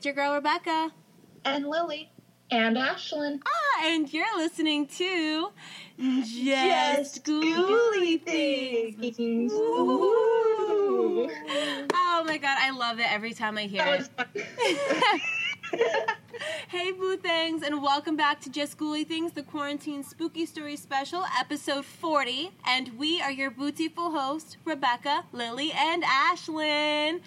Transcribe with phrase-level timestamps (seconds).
[0.00, 0.92] It's your girl Rebecca.
[1.44, 2.10] And Lily.
[2.50, 3.42] And Ashlyn.
[3.44, 5.50] Ah, and you're listening to
[5.98, 9.14] Just, Just Ghouly Things.
[9.14, 9.52] things.
[9.52, 11.28] Oh
[12.26, 14.08] my god, I love it every time I hear it.
[16.68, 21.26] hey, Boo Things, and welcome back to Just Ghouly Things, the Quarantine Spooky Story Special,
[21.38, 22.52] episode 40.
[22.66, 27.20] And we are your beautiful hosts, Rebecca, Lily, and Ashlyn.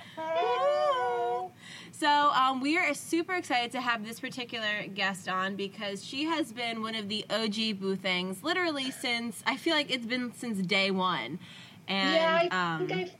[2.04, 6.52] So um, we are super excited to have this particular guest on because she has
[6.52, 10.58] been one of the OG Boo Things, literally since, I feel like it's been since
[10.68, 11.40] day one.
[11.88, 13.12] And, yeah, I um, think I've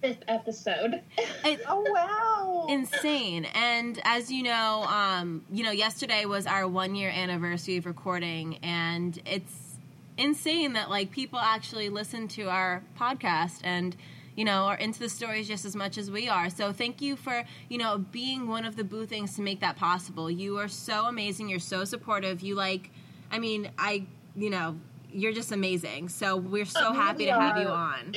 [0.00, 1.02] fifth episode.
[1.44, 2.66] It, oh wow!
[2.68, 3.44] Insane.
[3.56, 8.58] And as you know, um, you know, yesterday was our one year anniversary of recording,
[8.62, 9.78] and it's
[10.16, 13.96] insane that like people actually listen to our podcast and
[14.38, 16.48] you know are into the stories just as much as we are.
[16.48, 19.76] So thank you for you know being one of the boo things to make that
[19.76, 20.30] possible.
[20.30, 21.48] You are so amazing.
[21.48, 22.40] You're so supportive.
[22.40, 22.90] You like,
[23.30, 24.76] I mean, I you know.
[25.10, 26.10] You're just amazing.
[26.10, 28.14] So we're so happy to have you on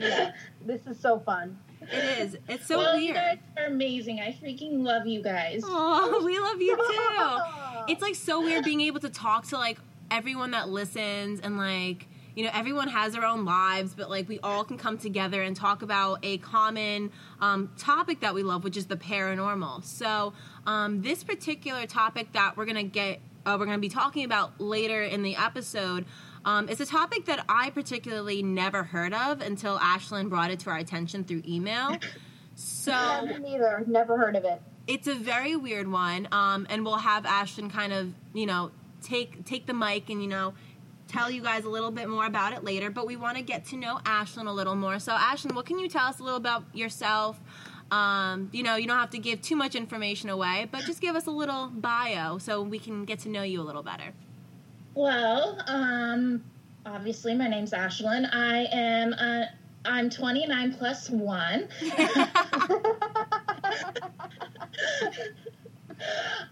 [0.00, 0.32] yeah,
[0.64, 1.58] this is so fun.
[1.82, 2.36] It is.
[2.48, 3.08] It's so well, weird.
[3.08, 4.20] You guys are amazing.
[4.20, 5.62] I freaking love you guys.
[5.64, 7.84] Oh, we love you too.
[7.92, 9.78] it's like so weird being able to talk to like
[10.10, 12.06] everyone that listens and like
[12.40, 15.54] you know everyone has their own lives but like we all can come together and
[15.54, 20.32] talk about a common um, topic that we love which is the paranormal so
[20.66, 25.02] um, this particular topic that we're gonna get uh, we're gonna be talking about later
[25.02, 26.06] in the episode
[26.46, 30.70] um, it's a topic that I particularly never heard of until Ashlyn brought it to
[30.70, 31.98] our attention through email.
[32.54, 34.62] So yeah, neither, never heard of it.
[34.86, 38.70] It's a very weird one, um, and we'll have Ashlyn kind of, you know,
[39.02, 40.54] take take the mic and you know
[41.10, 42.90] tell you guys a little bit more about it later.
[42.90, 44.98] But we want to get to know Ashlyn a little more.
[44.98, 47.40] So Ashlyn, what can you tell us a little about yourself?
[47.90, 51.16] Um, you know, you don't have to give too much information away, but just give
[51.16, 54.12] us a little bio so we can get to know you a little better.
[54.94, 56.44] Well, um,
[56.86, 58.28] obviously, my name's Ashlyn.
[58.32, 59.46] I am uh,
[59.84, 61.68] I'm 29 plus one.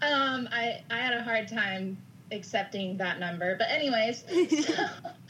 [0.01, 1.97] um, I I had a hard time
[2.31, 4.23] accepting that number, but anyways,
[4.65, 4.73] so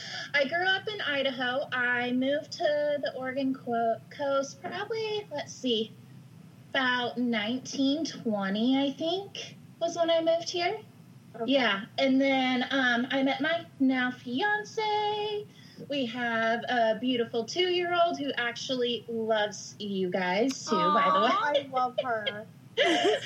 [0.33, 1.67] I grew up in Idaho.
[1.71, 5.93] I moved to the Oregon coast probably let's see,
[6.71, 10.77] about 1920, I think was when I moved here.
[11.35, 11.51] Okay.
[11.51, 15.45] Yeah, and then um, I met my now fiance.
[15.89, 20.75] We have a beautiful two-year-old who actually loves you guys too.
[20.75, 22.45] Aww, by the way, I love her.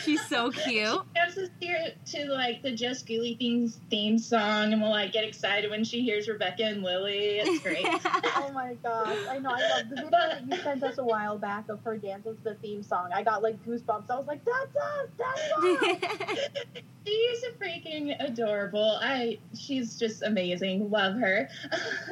[0.03, 0.65] She's so cute.
[0.65, 5.23] She dances here to like the Just Ghouly Things theme song, and will like get
[5.23, 7.39] excited when she hears Rebecca and Lily.
[7.39, 7.85] It's great.
[7.85, 9.51] oh my gosh, I know.
[9.51, 12.43] I love the video that you sent us a while back of her dancing to
[12.43, 13.09] the theme song.
[13.13, 14.09] I got like goosebumps.
[14.09, 15.09] I was like, "That's us!
[15.17, 18.99] That's us!" she's freaking adorable.
[19.01, 20.89] I she's just amazing.
[20.89, 21.49] Love her.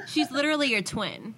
[0.07, 1.35] she's literally your twin.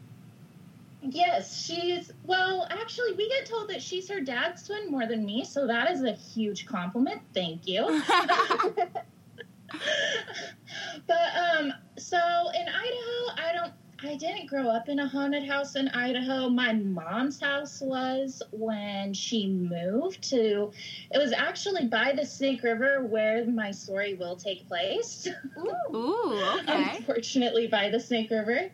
[1.10, 5.44] Yes, she's well, actually we get told that she's her dad's twin more than me,
[5.44, 7.22] so that is a huge compliment.
[7.34, 8.02] Thank you.
[11.08, 13.74] but um so in Idaho, I don't
[14.06, 16.50] I didn't grow up in a haunted house in Idaho.
[16.50, 20.72] My mom's house was when she moved to
[21.12, 25.28] it was actually by the Snake River where my story will take place.
[25.94, 26.98] Ooh, okay.
[26.98, 28.70] Unfortunately by the Snake River.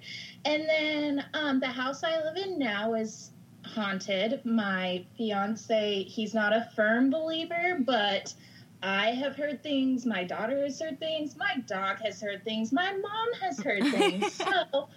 [0.45, 3.31] And then um, the house I live in now is
[3.65, 4.41] haunted.
[4.45, 8.33] My fiance, he's not a firm believer, but
[8.81, 10.05] I have heard things.
[10.05, 11.35] My daughter has heard things.
[11.35, 12.71] My dog has heard things.
[12.71, 14.33] My mom has heard things.
[14.33, 14.87] so,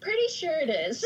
[0.00, 1.04] pretty sure it is.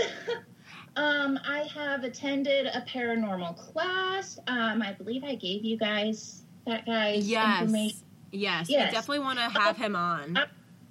[0.96, 4.38] um, I have attended a paranormal class.
[4.48, 7.62] Um, I believe I gave you guys that guy's yes.
[7.62, 7.98] information.
[8.32, 8.90] Yes, yes.
[8.90, 10.38] We definitely want to have him on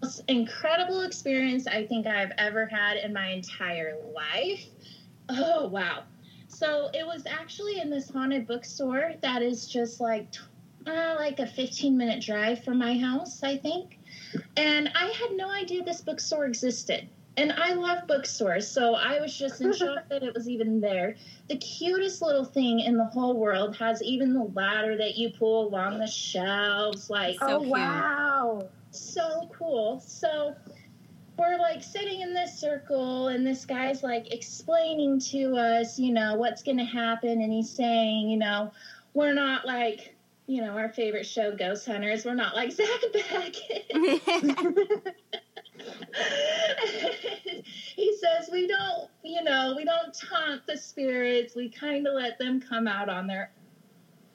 [0.06, 4.64] most incredible experience I think I've ever had in my entire life.
[5.30, 6.04] Oh, wow.
[6.48, 10.28] So it was actually in this haunted bookstore that is just like
[10.86, 13.98] uh, like a 15 minute drive from my house, I think.
[14.56, 17.10] And I had no idea this bookstore existed.
[17.38, 21.16] And I love bookstores, so I was just in shock that it was even there.
[21.50, 25.68] The cutest little thing in the whole world has even the ladder that you pull
[25.68, 27.10] along the shelves.
[27.10, 28.70] Like, so oh, wow
[29.00, 30.00] so cool.
[30.00, 30.56] So
[31.38, 36.36] we're like sitting in this circle, and this guy's like explaining to us, you know,
[36.36, 37.42] what's going to happen.
[37.42, 38.72] And he's saying, you know,
[39.14, 40.16] we're not like,
[40.48, 42.26] you know, our favorite show, Ghost Hunters.
[42.26, 44.22] We're not like Zak Bagans.
[47.96, 51.56] he says we don't, you know, we don't taunt the spirits.
[51.56, 53.52] We kind of let them come out on their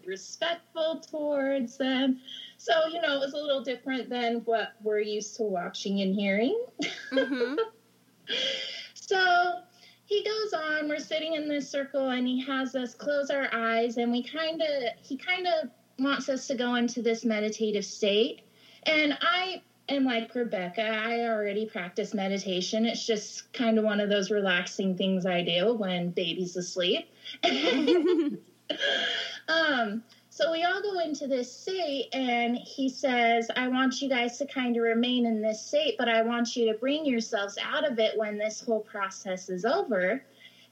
[0.05, 2.21] respectful towards them.
[2.61, 6.15] So, you know, it was a little different than what we're used to watching and
[6.15, 6.63] hearing.
[7.11, 7.55] Mm-hmm.
[8.95, 9.61] so
[10.05, 13.97] he goes on, we're sitting in this circle and he has us close our eyes
[13.97, 14.69] and we kind of,
[15.01, 18.43] he kind of wants us to go into this meditative state.
[18.83, 22.85] And I am like Rebecca, I already practice meditation.
[22.85, 27.09] It's just kind of one of those relaxing things I do when baby's asleep.
[29.49, 30.03] um,
[30.41, 34.47] so we all go into this state, and he says, I want you guys to
[34.47, 37.99] kind of remain in this state, but I want you to bring yourselves out of
[37.99, 40.23] it when this whole process is over.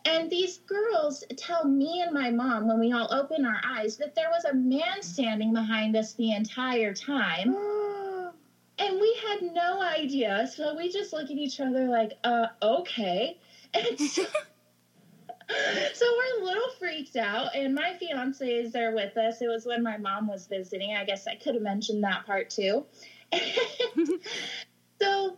[0.06, 4.14] And these girls tell me and my mom, when we all open our eyes, that
[4.14, 7.54] there was a man standing behind us the entire time.
[8.80, 10.48] And we had no idea.
[10.54, 13.36] So we just look at each other like, uh, okay.
[13.74, 14.24] And so,
[15.94, 17.54] so we're a little freaked out.
[17.54, 19.40] And my fiance is there with us.
[19.40, 20.94] It was when my mom was visiting.
[20.94, 22.84] I guess I could have mentioned that part too.
[25.00, 25.36] so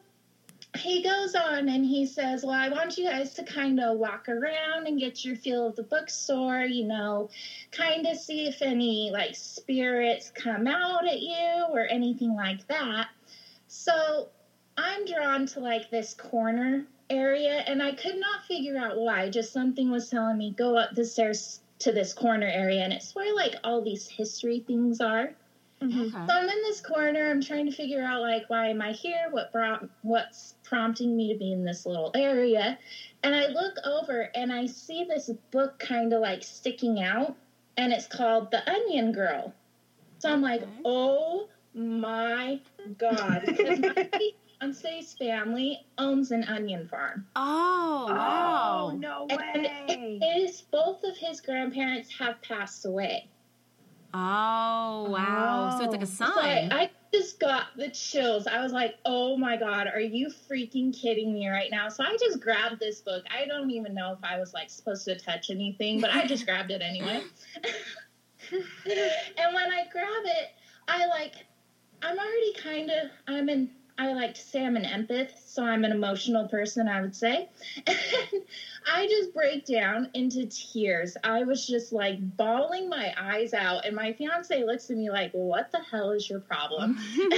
[0.77, 4.29] he goes on and he says, Well, I want you guys to kind of walk
[4.29, 7.31] around and get your feel of the bookstore, you know,
[7.73, 13.09] kind of see if any like spirits come out at you or anything like that.
[13.67, 14.29] So
[14.77, 19.29] I'm drawn to like this corner area and I could not figure out why.
[19.29, 23.15] Just something was telling me go up the stairs to this corner area and it's
[23.15, 25.35] where like all these history things are.
[25.83, 26.01] Mm-hmm.
[26.01, 26.27] Okay.
[26.27, 27.31] So I'm in this corner.
[27.31, 29.29] I'm trying to figure out like why am I here?
[29.31, 32.79] What brought what's prompting me to be in this little area?
[33.23, 37.35] And I look over and I see this book kind of like sticking out,
[37.77, 39.55] and it's called The Onion Girl.
[40.19, 40.71] So I'm like, Okay.
[40.85, 42.61] oh my
[42.99, 44.09] god, because my
[44.61, 47.27] fiance's family owns an onion farm.
[47.37, 48.91] Oh, oh wow.
[48.93, 50.19] Oh, no And way.
[50.21, 53.29] it is both of his grandparents have passed away.
[54.12, 55.77] Oh wow.
[55.79, 56.07] So it's like a Oh.
[56.07, 56.73] So sign.
[56.73, 58.47] I, I just got the chills.
[58.47, 61.89] I was like, oh my God, are you freaking kidding me right now?
[61.89, 63.25] So I just grabbed this book.
[63.31, 66.45] I don't even know if I was like supposed to touch anything, but I just
[66.45, 67.23] grabbed it anyway.
[68.53, 70.49] and when I grab it,
[70.89, 71.35] I like,
[72.03, 75.85] I'm already kind of, I'm in, I like to say I'm an empath, so I'm
[75.85, 77.50] an emotional person, I would say.
[77.87, 78.43] And
[78.87, 81.19] I just break down into tears.
[81.23, 85.32] I was just like bawling my eyes out, and my fiance looks at me like,
[85.32, 86.97] What the hell is your problem?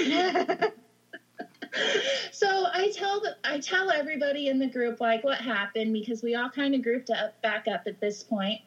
[2.31, 6.49] so I tell I tell everybody in the group like what happened because we all
[6.49, 8.61] kind of grouped up back up at this point.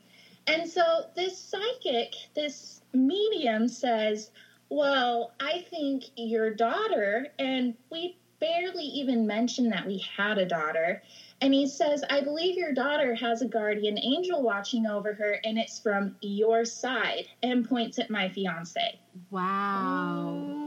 [0.47, 4.31] And so this psychic, this medium says,
[4.69, 11.01] "Well, I think your daughter and we barely even mentioned that we had a daughter."
[11.41, 15.57] And he says, "I believe your daughter has a guardian angel watching over her and
[15.57, 18.99] it's from your side." And points at my fiance.
[19.29, 20.33] wow.
[20.35, 20.64] Ooh.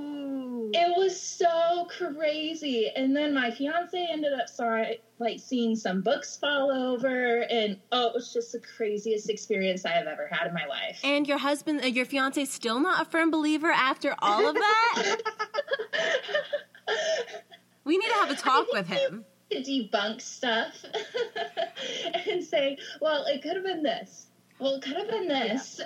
[0.74, 2.90] It was so crazy.
[2.94, 8.08] And then my fiance ended up sorry, like seeing some books fall over, and oh,
[8.08, 11.00] it was just the craziest experience I have ever had in my life.
[11.02, 15.16] And your husband, uh, your fiance, still not a firm believer after all of that.
[17.84, 19.25] we need to have a talk with him.
[19.50, 20.84] to debunk stuff
[22.28, 24.27] and say, well, it could have been this.
[24.58, 25.80] Well, it could have been this.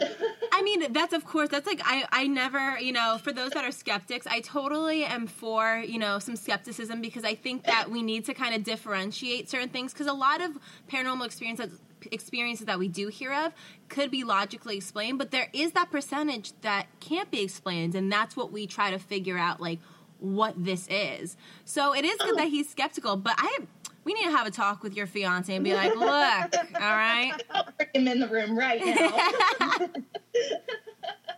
[0.53, 3.65] I mean, that's of course, that's like, I, I never, you know, for those that
[3.65, 8.03] are skeptics, I totally am for, you know, some skepticism because I think that we
[8.03, 10.59] need to kind of differentiate certain things because a lot of
[10.91, 11.79] paranormal experiences
[12.11, 13.53] experiences that we do hear of
[13.89, 18.37] could be logically explained but there is that percentage that can't be explained and that's
[18.37, 19.79] what we try to figure out like
[20.19, 23.59] what this is so it is good that he's skeptical but i
[24.05, 27.33] we need to have a talk with your fiance and be like look all right
[27.51, 29.89] I'll bring him in the room right now.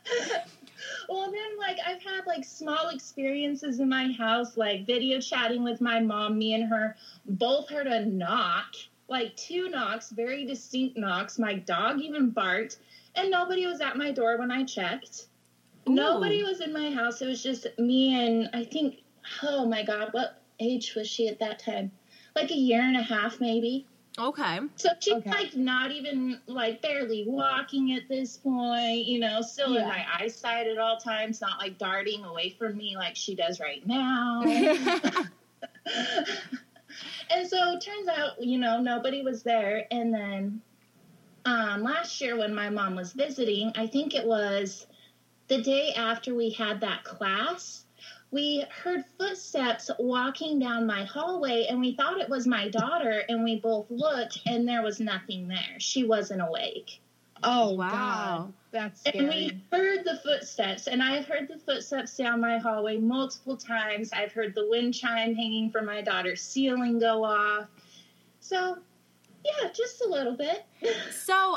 [1.08, 5.80] well, then, like, I've had like small experiences in my house, like video chatting with
[5.80, 6.38] my mom.
[6.38, 8.74] Me and her both heard a knock,
[9.08, 11.38] like two knocks, very distinct knocks.
[11.38, 12.78] My dog even barked,
[13.14, 15.26] and nobody was at my door when I checked.
[15.86, 17.20] Nobody was in my house.
[17.20, 19.02] It was just me and I think,
[19.42, 21.92] oh my God, what age was she at that time?
[22.36, 23.86] Like a year and a half, maybe.
[24.18, 25.30] okay So she's Okay.
[25.30, 30.66] like not even like barely walking at this point, you know, still in my eyesight
[30.66, 34.42] at all times, not like darting away from me like she does right now.
[37.30, 39.86] and so it turns out, you know, nobody was there.
[39.90, 40.60] And then
[41.44, 44.86] um, last year when my mom was visiting, I think it was
[45.48, 47.83] the day after we had that class,
[48.34, 53.44] we heard footsteps walking down my hallway and we thought it was my daughter and
[53.44, 55.78] we both looked and there was nothing there.
[55.78, 57.00] She wasn't awake.
[57.44, 57.90] Oh Wow.
[57.90, 62.96] God, that's And we heard the footsteps, and I've heard the footsteps down my hallway
[62.96, 64.12] multiple times.
[64.12, 67.68] I've heard the wind chime hanging from my daughter's ceiling go off.
[68.40, 68.78] So,
[69.44, 70.64] yeah, just a little bit.
[71.12, 71.56] So,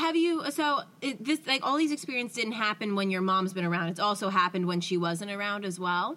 [0.00, 0.50] have you?
[0.50, 3.88] So, it, this like all these experiences didn't happen when your mom's been around.
[3.88, 6.16] It's also happened when she wasn't around as well.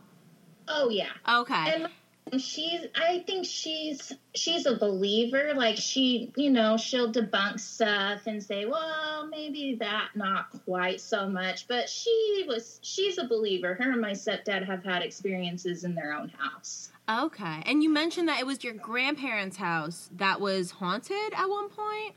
[0.67, 1.85] Oh yeah, Okay.
[2.31, 2.81] and she's.
[2.95, 5.53] I think she's she's a believer.
[5.55, 11.27] Like she, you know, she'll debunk stuff and say, well, maybe that not quite so
[11.27, 11.67] much.
[11.67, 12.79] But she was.
[12.83, 13.73] She's a believer.
[13.73, 16.91] Her and my stepdad have had experiences in their own house.
[17.09, 17.63] Okay.
[17.65, 22.13] And you mentioned that it was your grandparents' house that was haunted at one point,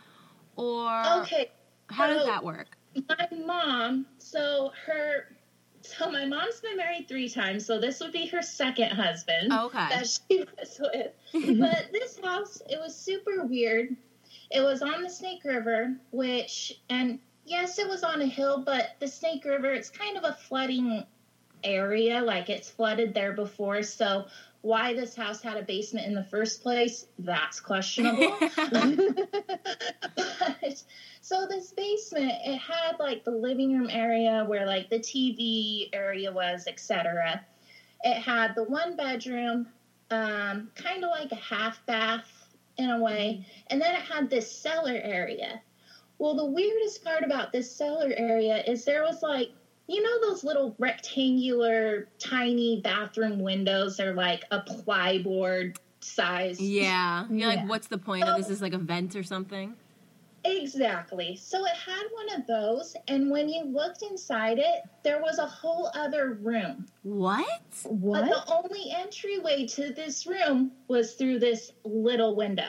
[0.56, 1.50] or Okay,
[1.88, 2.76] how did so- that work?
[3.08, 5.24] my mom so her
[5.80, 9.64] so my mom's been married three times so this would be her second husband oh,
[9.68, 9.78] Okay.
[9.88, 11.12] that she was with
[11.58, 13.96] but this house it was super weird
[14.50, 18.90] it was on the snake river which and yes it was on a hill but
[19.00, 21.02] the snake river it's kind of a flooding
[21.64, 23.82] area like it's flooded there before.
[23.82, 24.26] So
[24.62, 28.38] why this house had a basement in the first place that's questionable.
[30.38, 30.82] But,
[31.20, 36.32] so this basement it had like the living room area where like the tv area
[36.32, 37.44] was etc
[38.04, 39.68] it had the one bedroom
[40.10, 42.28] um, kind of like a half bath
[42.76, 43.46] in a way.
[43.68, 45.62] And then it had this cellar area.
[46.18, 49.50] Well the weirdest part about this cellar area is there was like
[49.92, 57.26] you know those little rectangular tiny bathroom windows they're like a plyboard size yeah.
[57.30, 57.46] You're Yeah.
[57.60, 58.50] like, what's the point of this?
[58.50, 59.74] Is like a vent or something?
[60.44, 61.36] Exactly.
[61.36, 65.46] So it had one of those, and when you looked inside it, there was a
[65.46, 66.86] whole other room.
[67.04, 67.46] What?
[67.84, 72.68] What but the only entryway to this room was through this little window.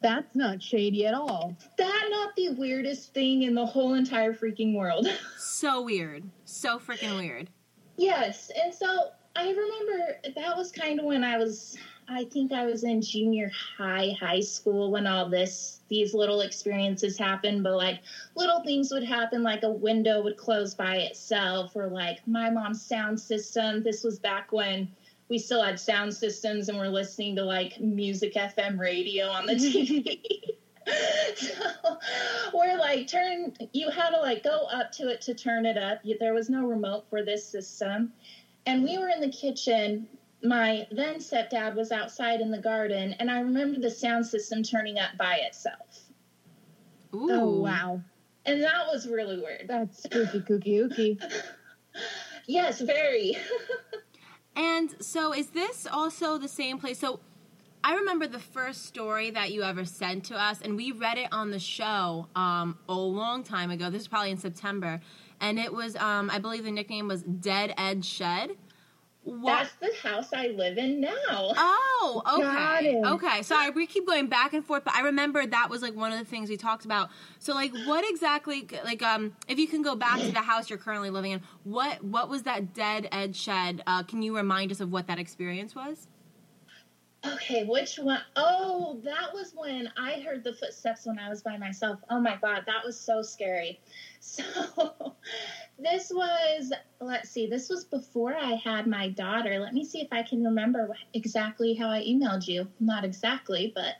[0.00, 1.56] That's not shady at all.
[1.76, 5.08] That not the weirdest thing in the whole entire freaking world.
[5.38, 6.24] So weird.
[6.44, 7.48] So freaking weird.
[7.96, 11.76] yes, and so I remember that was kind of when I was
[12.10, 17.18] I think I was in junior high, high school when all this these little experiences
[17.18, 18.00] happened, but like
[18.34, 22.80] little things would happen like a window would close by itself or like my mom's
[22.82, 23.82] sound system.
[23.82, 24.88] This was back when
[25.28, 29.54] we still had sound systems and we're listening to like music FM radio on the
[29.54, 30.20] TV.
[31.36, 31.98] so
[32.54, 36.00] we're like turn you had to like go up to it to turn it up.
[36.18, 38.12] There was no remote for this system.
[38.66, 40.06] And we were in the kitchen
[40.42, 44.98] my then stepdad was outside in the garden, and I remember the sound system turning
[44.98, 46.04] up by itself.
[47.14, 47.28] Ooh.
[47.30, 48.00] Oh wow,
[48.44, 49.64] And that was really weird.
[49.66, 51.22] that's spooky, kooky, ooky.
[52.46, 53.36] Yes, very.
[54.56, 56.98] And so, is this also the same place?
[56.98, 57.20] So,
[57.84, 61.28] I remember the first story that you ever sent to us, and we read it
[61.32, 63.88] on the show um, a long time ago.
[63.88, 65.00] This is probably in September,
[65.40, 68.50] and it was, um, I believe, the nickname was Dead Ed Shed.
[69.28, 69.68] What?
[69.80, 71.12] That's the house I live in now.
[71.30, 73.02] Oh, okay.
[73.04, 73.42] Okay.
[73.42, 76.18] Sorry, we keep going back and forth, but I remember that was like one of
[76.18, 77.10] the things we talked about.
[77.38, 80.78] So like what exactly like um if you can go back to the house you're
[80.78, 83.82] currently living in, what what was that Dead Ed Shed?
[83.86, 86.08] Uh can you remind us of what that experience was?
[87.34, 88.20] Okay, which one?
[88.36, 91.98] Oh, that was when I heard the footsteps when I was by myself.
[92.10, 93.80] Oh my god, that was so scary.
[94.20, 94.42] So,
[95.78, 99.60] this was, let's see, this was before I had my daughter.
[99.60, 102.66] Let me see if I can remember exactly how I emailed you.
[102.80, 103.94] Not exactly, but.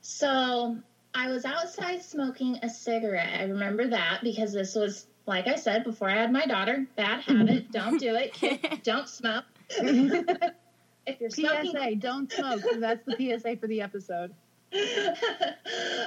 [0.00, 0.76] So,
[1.14, 3.40] I was outside smoking a cigarette.
[3.40, 6.84] I remember that because this was, like I said, before I had my daughter.
[6.96, 7.46] Bad mm-hmm.
[7.46, 7.70] habit.
[7.70, 8.82] don't do it.
[8.82, 9.44] Don't smoke.
[11.08, 12.62] if you're smoking, PSA: Don't smoke.
[12.78, 14.34] That's the PSA for the episode.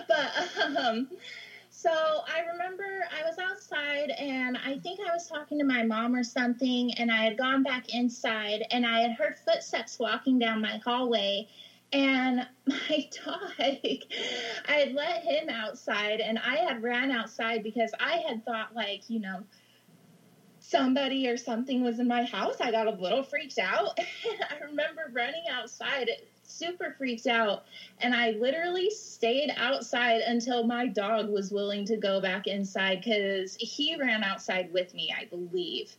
[0.08, 0.32] but
[0.78, 1.08] um
[1.72, 6.14] so I remember I was outside and I think I was talking to my mom
[6.14, 10.62] or something and I had gone back inside and I had heard footsteps walking down
[10.62, 11.48] my hallway
[11.92, 14.00] and my dog I
[14.68, 19.20] had let him outside and I had ran outside because I had thought like, you
[19.20, 19.44] know,
[20.72, 22.56] somebody or something was in my house.
[22.62, 24.00] I got a little freaked out.
[24.50, 26.10] I remember running outside
[26.44, 27.66] super freaked out
[28.00, 33.56] and I literally stayed outside until my dog was willing to go back inside because
[33.56, 35.96] he ran outside with me, I believe.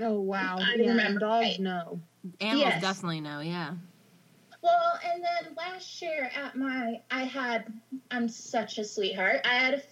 [0.00, 0.56] Oh wow.
[0.58, 1.60] I yeah, remember, Dogs right.
[1.60, 2.00] know.
[2.40, 2.82] Animals Yes.
[2.82, 3.74] definitely know, yeah.
[4.62, 7.72] Well, and then last year at my, I had,
[8.12, 9.40] I'm such a sweetheart.
[9.44, 9.91] I had a f-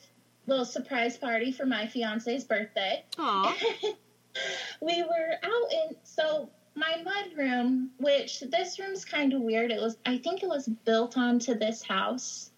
[0.51, 3.05] little surprise party for my fiance's birthday.
[3.19, 3.57] Aw.
[4.81, 9.71] we were out in so my mud room, which this room's kind of weird.
[9.71, 12.51] It was I think it was built onto this house.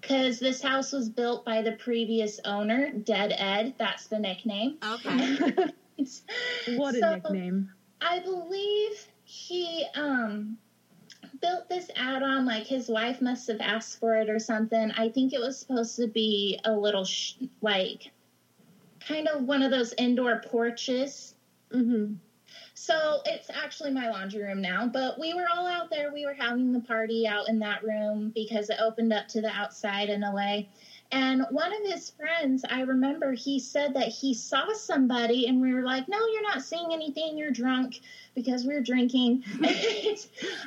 [0.00, 3.74] because this house was built by the previous owner, Dead Ed.
[3.78, 4.76] That's the nickname.
[4.86, 5.36] Okay.
[6.76, 7.72] what a So- nickname.
[8.00, 10.56] I believe he um
[11.40, 14.90] built this add-on like his wife must have asked for it or something.
[14.92, 18.10] I think it was supposed to be a little sh- like
[19.00, 21.34] kind of one of those indoor porches.
[21.72, 22.14] Mm-hmm.
[22.74, 26.12] So it's actually my laundry room now, but we were all out there.
[26.12, 29.50] We were having the party out in that room because it opened up to the
[29.50, 30.68] outside in a way.
[31.10, 35.72] And one of his friends, I remember he said that he saw somebody, and we
[35.72, 37.38] were like, No, you're not seeing anything.
[37.38, 38.00] You're drunk
[38.34, 39.42] because we were drinking.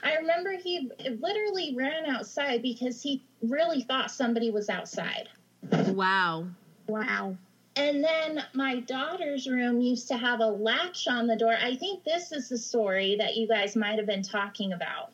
[0.04, 5.30] I remember he literally ran outside because he really thought somebody was outside.
[5.72, 6.48] wow.
[6.88, 7.38] Wow.
[7.76, 11.56] And then my daughter's room used to have a latch on the door.
[11.62, 15.14] I think this is the story that you guys might have been talking about.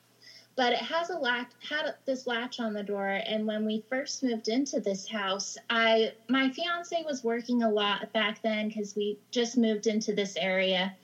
[0.58, 4.24] But it has a latch had this latch on the door and when we first
[4.24, 9.20] moved into this house, I my fiance was working a lot back then cuz we
[9.32, 10.96] just moved into this area.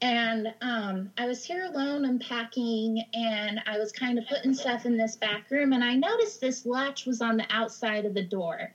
[0.00, 4.96] And um, I was here alone unpacking, and I was kind of putting stuff in
[4.96, 8.74] this back room, and I noticed this latch was on the outside of the door,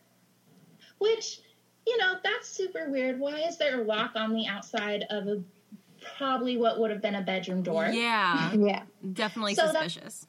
[0.98, 1.42] which
[1.90, 3.20] you know, that's super weird.
[3.20, 5.42] Why is there a lock on the outside of a
[6.18, 7.88] probably what would have been a bedroom door?
[7.88, 8.54] Yeah.
[8.58, 8.84] Yeah.
[9.14, 10.28] Definitely So that- suspicious.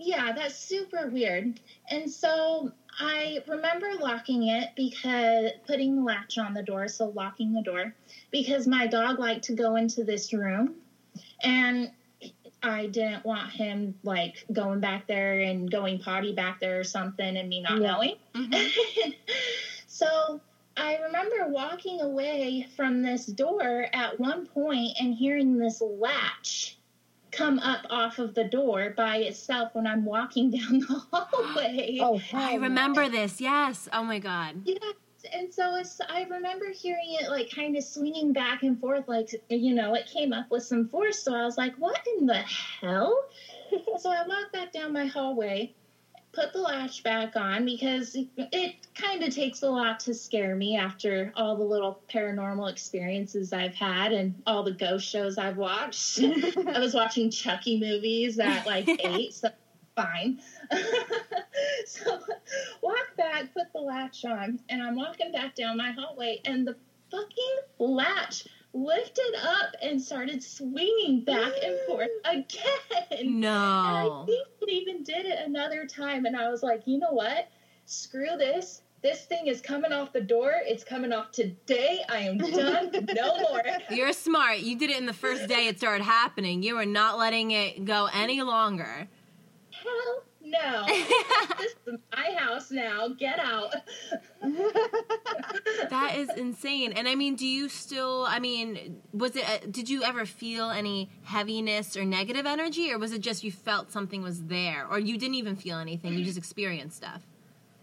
[0.00, 1.58] Yeah, that's super weird.
[1.90, 2.70] And so
[3.00, 7.94] I remember locking it because putting the latch on the door, so locking the door,
[8.30, 10.76] because my dog liked to go into this room
[11.42, 11.90] and
[12.62, 17.36] I didn't want him like going back there and going potty back there or something
[17.36, 17.86] and me not Yeah.
[17.92, 18.14] knowing.
[18.34, 19.14] Mhm.
[19.88, 20.40] so
[20.78, 26.78] I remember walking away from this door at one point and hearing this latch
[27.32, 31.98] come up off of the door by itself when I'm walking down the hallway.
[32.00, 33.40] Oh, hell I remember this.
[33.40, 33.88] Yes.
[33.92, 34.62] Oh my god.
[34.64, 34.76] Yeah.
[35.32, 39.30] and so it's, I remember hearing it like kind of swinging back and forth, like,
[39.50, 41.18] you know, it came up with some force.
[41.22, 43.18] So I was like, what in the hell?
[43.98, 45.74] so I walked back down my hallway,
[46.38, 50.76] put the latch back on because it kind of takes a lot to scare me
[50.76, 56.20] after all the little paranormal experiences I've had and all the ghost shows I've watched.
[56.22, 59.48] I was watching Chucky movies at like eight, so
[59.96, 60.38] fine.
[61.86, 62.20] so
[62.82, 66.76] walk back, put the latch on, and I'm walking back down my hallway, and the
[67.10, 72.64] fucking latch lifted up and started swinging back and forth again.
[73.10, 77.12] And I think it even did it another time, and I was like, you know
[77.12, 77.48] what?
[77.86, 78.82] Screw this.
[79.00, 80.52] This thing is coming off the door.
[80.66, 82.00] It's coming off today.
[82.08, 82.90] I am done.
[83.14, 83.62] No more.
[83.90, 84.58] You're smart.
[84.58, 86.64] You did it in the first day it started happening.
[86.64, 89.08] You were not letting it go any longer.
[89.70, 90.84] Hell no.
[91.58, 93.08] this is my house now.
[93.08, 93.74] Get out.
[95.90, 96.92] That is insane.
[96.92, 98.24] And I mean, do you still?
[98.28, 99.48] I mean, was it?
[99.48, 103.50] uh, Did you ever feel any heaviness or negative energy, or was it just you
[103.52, 106.14] felt something was there, or you didn't even feel anything?
[106.14, 107.22] You just experienced stuff.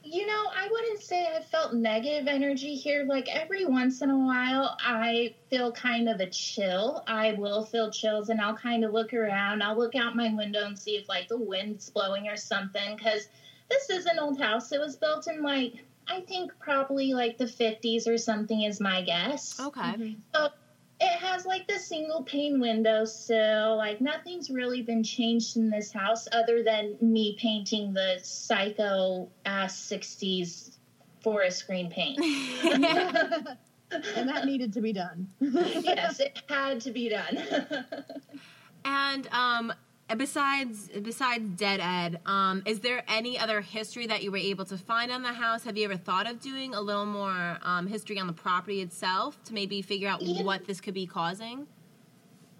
[0.07, 3.05] You know, I wouldn't say I felt negative energy here.
[3.05, 7.03] Like every once in a while, I feel kind of a chill.
[7.07, 9.63] I will feel chills and I'll kind of look around.
[9.63, 12.95] I'll look out my window and see if like the wind's blowing or something.
[12.95, 13.29] Because
[13.67, 14.71] this is an old house.
[14.71, 19.01] It was built in like, I think probably like the 50s or something is my
[19.01, 19.59] guess.
[19.59, 19.81] Okay.
[19.81, 20.13] Mm-hmm.
[20.35, 20.49] So
[20.99, 23.77] it has like the single pane window sill.
[23.77, 29.77] Like nothing's really been changed in this house other than me painting the psycho ass
[29.91, 30.77] 60s
[31.21, 32.19] forest green paint.
[32.63, 35.27] and that needed to be done.
[35.39, 37.85] yes, it had to be done.
[38.87, 39.73] And um,
[40.15, 44.77] besides besides Dead Ed, um, is there any other history that you were able to
[44.77, 45.63] find on the house?
[45.63, 49.43] Have you ever thought of doing a little more um, history on the property itself
[49.45, 50.43] to maybe figure out Yeah.
[50.43, 51.67] what this could be causing?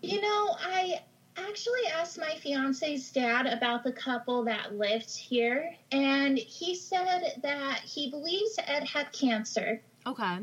[0.01, 1.01] you know, I
[1.35, 7.79] actually asked my fiance's dad about the couple that lived here, and he said that
[7.79, 9.81] he believes Ed had cancer.
[10.05, 10.37] Okay.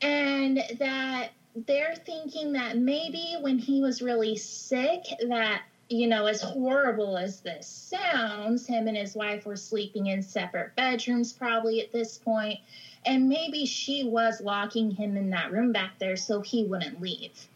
[0.00, 1.30] and that
[1.66, 7.40] they're thinking that maybe when he was really sick that you know as horrible as
[7.40, 12.58] this sounds him and his wife were sleeping in separate bedrooms probably at this point
[13.06, 17.46] and maybe she was locking him in that room back there so he wouldn't leave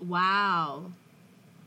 [0.00, 0.92] Wow.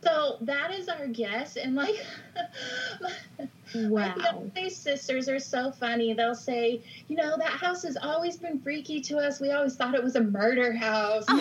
[0.03, 1.95] so that is our guess and like
[3.39, 4.49] My Wow.
[4.55, 6.13] fiance's sisters are so funny.
[6.13, 9.41] They'll say, you know, that house has always been freaky to us.
[9.41, 11.25] We always thought it was a murder house.
[11.29, 11.35] Just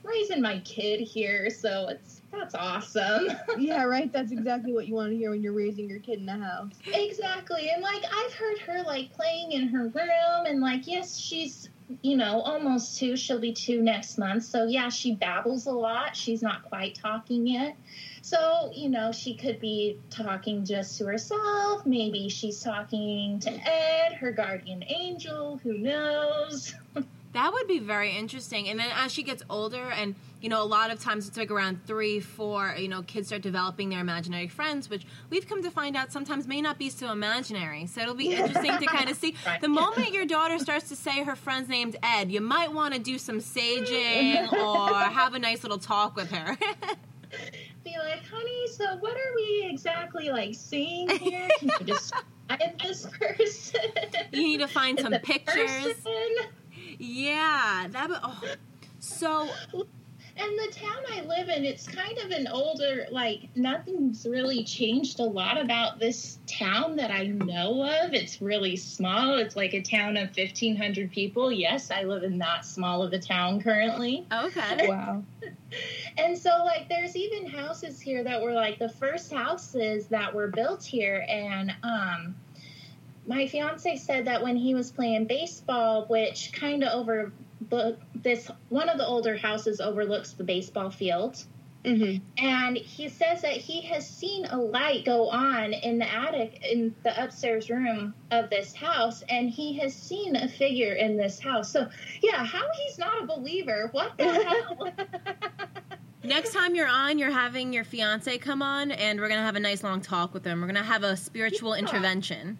[0.03, 3.27] Raising my kid here, so it's that's awesome.
[3.57, 4.11] yeah, right.
[4.11, 6.71] That's exactly what you want to hear when you're raising your kid in the house.
[6.85, 7.69] exactly.
[7.69, 11.69] And like I've heard her like playing in her room and like yes, she's
[12.01, 13.15] you know, almost two.
[13.17, 14.43] She'll be two next month.
[14.43, 16.15] So yeah, she babbles a lot.
[16.15, 17.75] She's not quite talking yet.
[18.21, 21.85] So, you know, she could be talking just to herself.
[21.85, 25.59] Maybe she's talking to Ed, her guardian angel.
[25.63, 26.73] Who knows?
[27.33, 28.67] That would be very interesting.
[28.67, 31.51] And then as she gets older, and you know, a lot of times it's like
[31.51, 35.71] around three, four, you know, kids start developing their imaginary friends, which we've come to
[35.71, 37.85] find out sometimes may not be so imaginary.
[37.85, 39.35] So it'll be interesting to kind of see.
[39.45, 39.61] Right.
[39.61, 42.99] The moment your daughter starts to say her friend's name's Ed, you might want to
[42.99, 46.57] do some saging or have a nice little talk with her.
[47.83, 51.47] Be like, honey, so what are we exactly like seeing here?
[51.57, 53.81] Can you describe this person?
[54.31, 55.71] you need to find some pictures.
[55.71, 56.51] person?
[57.01, 58.19] Yeah, that would.
[58.23, 58.41] Oh.
[58.99, 59.49] So
[60.37, 65.19] And the town I live in, it's kind of an older, like, nothing's really changed
[65.19, 68.13] a lot about this town that I know of.
[68.13, 69.37] It's really small.
[69.37, 71.51] It's like a town of 1,500 people.
[71.51, 74.25] Yes, I live in that small of a town currently.
[74.31, 74.87] okay.
[74.91, 75.23] Wow.
[76.17, 80.47] And so, like, there's even houses here that were like the first houses that were
[80.47, 81.25] built here.
[81.29, 82.35] And, um,
[83.27, 88.89] my fiance said that when he was playing baseball, which kind of overlook this one
[88.89, 91.43] of the older houses overlooks the baseball field,
[91.83, 92.23] Mm-hmm.
[92.37, 96.93] and he says that he has seen a light go on in the attic in
[97.03, 101.71] the upstairs room of this house, and he has seen a figure in this house.
[101.71, 101.87] So,
[102.21, 103.89] yeah, how he's not a believer?
[103.93, 104.93] What the hell?
[106.23, 109.59] Next time you're on, you're having your fiance come on, and we're gonna have a
[109.59, 110.61] nice long talk with him.
[110.61, 111.79] We're gonna have a spiritual Yeah.
[111.79, 112.59] intervention.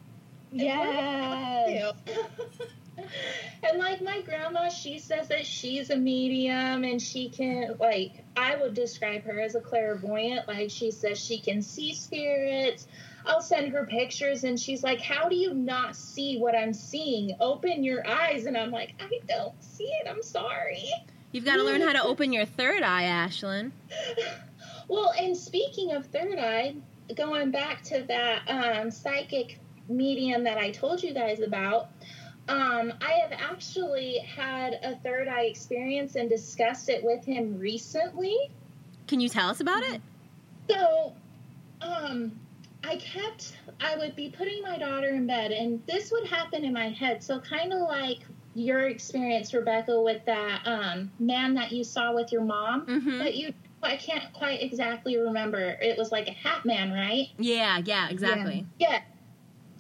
[0.52, 1.94] Yes.
[3.64, 8.56] and like my grandma, she says that she's a medium and she can like I
[8.56, 10.48] would describe her as a clairvoyant.
[10.48, 12.88] Like she says she can see spirits.
[13.26, 17.36] I'll send her pictures and she's like, How do you not see what I'm seeing?
[17.40, 20.90] Open your eyes and I'm like, I don't see it, I'm sorry.
[21.32, 23.72] You've got to learn how to open your third eye, Ashlyn.
[24.88, 26.76] Well, and speaking of third eye,
[27.16, 29.61] going back to that um, psychic
[29.92, 31.90] medium that I told you guys about,
[32.48, 38.38] um, I have actually had a third eye experience and discussed it with him recently.
[39.08, 40.02] Can you tell us about it?
[40.70, 41.14] So,
[41.82, 42.32] um,
[42.84, 46.74] I kept, I would be putting my daughter in bed, and this would happen in
[46.74, 47.24] my head.
[47.24, 48.20] So, kind of like
[48.56, 52.86] your experience, Rebecca, with that um, man that you saw with your mom.
[52.86, 53.20] Mm-hmm.
[53.20, 55.60] But you, I can't quite exactly remember.
[55.60, 57.28] It was like a hat man, right?
[57.38, 58.66] Yeah, yeah, exactly.
[58.80, 59.02] Yeah.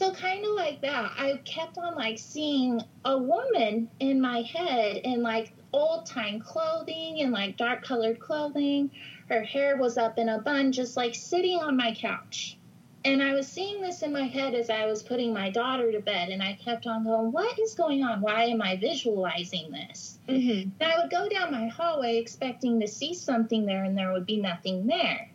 [0.01, 4.97] So kind of like that, I kept on like seeing a woman in my head
[5.03, 8.89] in like old time clothing and like dark colored clothing.
[9.29, 12.57] Her hair was up in a bun, just like sitting on my couch.
[13.05, 15.99] And I was seeing this in my head as I was putting my daughter to
[15.99, 18.21] bed, and I kept on going, What is going on?
[18.21, 20.17] Why am I visualizing this?
[20.27, 20.69] Mm-hmm.
[20.79, 24.25] And I would go down my hallway expecting to see something there, and there would
[24.25, 25.30] be nothing there.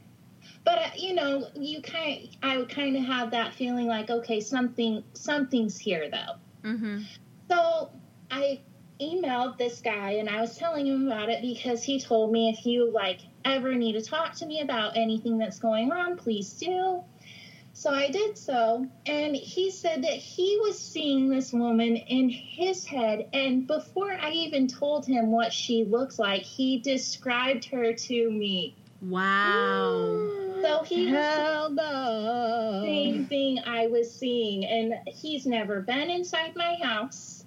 [0.66, 4.40] But uh, you know, you kind, I would kind of have that feeling like, okay,
[4.40, 6.68] something, something's here though.
[6.68, 7.02] Mm-hmm.
[7.48, 7.92] So
[8.32, 8.60] I
[9.00, 12.66] emailed this guy, and I was telling him about it because he told me if
[12.66, 17.04] you like ever need to talk to me about anything that's going on, please do.
[17.72, 22.84] So I did so, and he said that he was seeing this woman in his
[22.84, 28.30] head, and before I even told him what she looks like, he described her to
[28.32, 28.74] me.
[29.00, 30.54] Wow.
[30.62, 36.56] So he was Hell the same thing I was seeing, and he's never been inside
[36.56, 37.44] my house.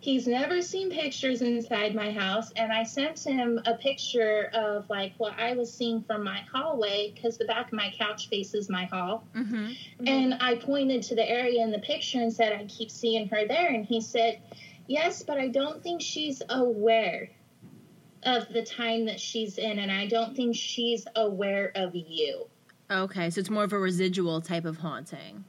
[0.00, 5.14] He's never seen pictures inside my house, and I sent him a picture of like
[5.16, 8.84] what I was seeing from my hallway because the back of my couch faces my
[8.84, 9.24] hall.
[9.34, 9.72] Mm-hmm.
[10.06, 13.48] And I pointed to the area in the picture and said, I keep seeing her
[13.48, 13.70] there.
[13.70, 14.42] And he said,
[14.86, 17.30] Yes, but I don't think she's aware
[18.26, 22.46] of the time that she's in, and I don't think she's aware of you.
[22.90, 25.44] Okay, so it's more of a residual type of haunting.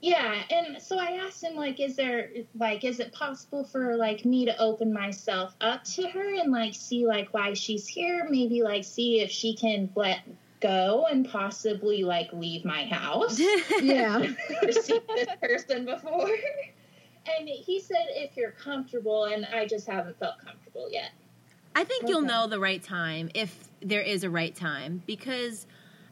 [0.00, 4.26] Yeah, and so I asked him, like, is there, like, is it possible for, like,
[4.26, 8.26] me to open myself up to her and, like, see, like, why she's here?
[8.28, 10.20] Maybe, like, see if she can let
[10.60, 13.40] go and possibly, like, leave my house.
[13.82, 14.18] Yeah.
[14.50, 16.28] never seen this person before.
[17.38, 21.12] And he said, if you're comfortable, and I just haven't felt comfortable yet.
[21.74, 25.66] I think you'll know the right time if there is a right time because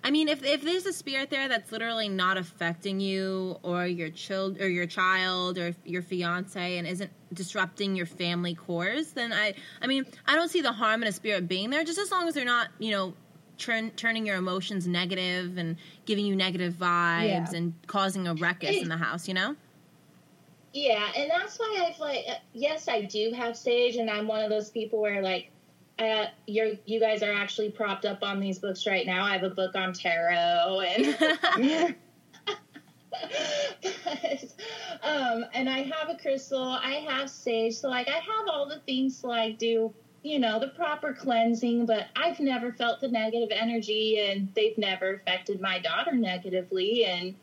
[0.05, 4.11] I mean, if if there's a spirit there that's literally not affecting you or your
[4.11, 9.55] child or your child or your fiance and isn't disrupting your family course, then I
[9.81, 12.27] I mean, I don't see the harm in a spirit being there just as long
[12.27, 13.15] as they're not, you know,
[13.59, 17.47] turn, turning your emotions negative and giving you negative vibes Yeah.
[17.55, 19.55] and causing a ruckus in the house, you know?
[20.75, 24.51] Yeah, and that's why I've like, yes, I do have sage, and I'm one of
[24.51, 25.52] those people where like,
[26.11, 29.25] uh, you're you guys are actually propped up on these books right now.
[29.25, 31.95] I have a book on tarot, and but,
[35.03, 36.63] um, and I have a crystal.
[36.63, 40.59] I have sage, so like I have all the things to like do, you know,
[40.59, 41.87] the proper cleansing.
[41.87, 47.35] But I've never felt the negative energy, and they've never affected my daughter negatively, and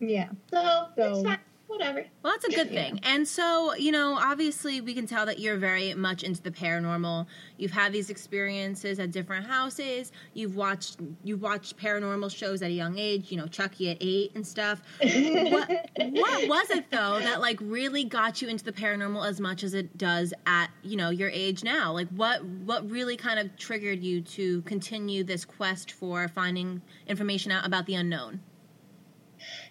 [0.00, 0.30] Yeah.
[0.50, 1.38] so, So- it's fine.
[1.70, 2.04] Whatever.
[2.24, 2.98] Well, that's a good thing.
[3.04, 7.26] And so, you know, obviously we can tell that you're very much into the paranormal.
[7.58, 10.10] You've had these experiences at different houses.
[10.34, 14.32] You've watched you've watched paranormal shows at a young age, you know, Chucky at 8
[14.34, 14.82] and stuff.
[15.00, 19.62] what what was it though that like really got you into the paranormal as much
[19.62, 21.92] as it does at, you know, your age now?
[21.92, 27.52] Like what what really kind of triggered you to continue this quest for finding information
[27.52, 28.40] out about the unknown?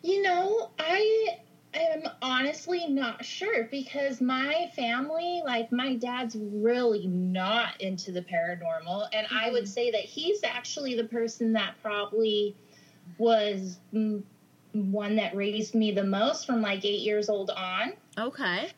[0.02, 1.40] You know, I
[1.74, 9.08] am honestly not sure because my family, like my dad's really not into the paranormal.
[9.14, 9.72] And I would mm-hmm.
[9.72, 12.56] say that he's actually the person that probably
[13.18, 13.78] was
[14.74, 17.94] one that raised me the most from like eight years old on.
[18.18, 18.70] Okay.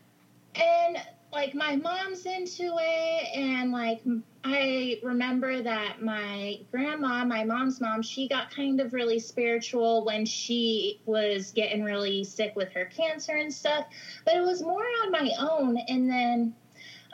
[0.55, 0.97] And
[1.31, 4.01] like my mom's into it, and like
[4.43, 10.25] I remember that my grandma, my mom's mom, she got kind of really spiritual when
[10.25, 13.85] she was getting really sick with her cancer and stuff.
[14.25, 16.55] But it was more on my own, and then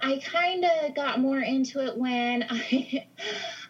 [0.01, 3.05] I kind of got more into it when I,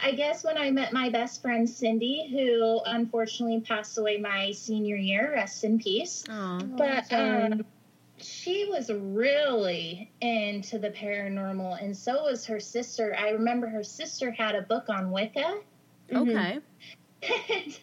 [0.01, 4.95] I guess when I met my best friend Cindy, who unfortunately passed away my senior
[4.97, 5.31] year.
[5.33, 6.59] Rest in peace Oh.
[6.77, 7.43] but sorry.
[7.51, 7.65] um,
[8.19, 13.15] she was really into the paranormal, and so was her sister.
[13.17, 15.59] I remember her sister had a book on Wicca.
[16.11, 16.29] Mm-hmm.
[16.29, 16.59] Okay.
[17.23, 17.79] And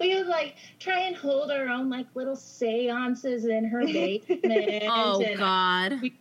[0.00, 4.84] we would like try and hold our own like little seances in her basement.
[4.86, 6.00] Oh and god.
[6.00, 6.14] we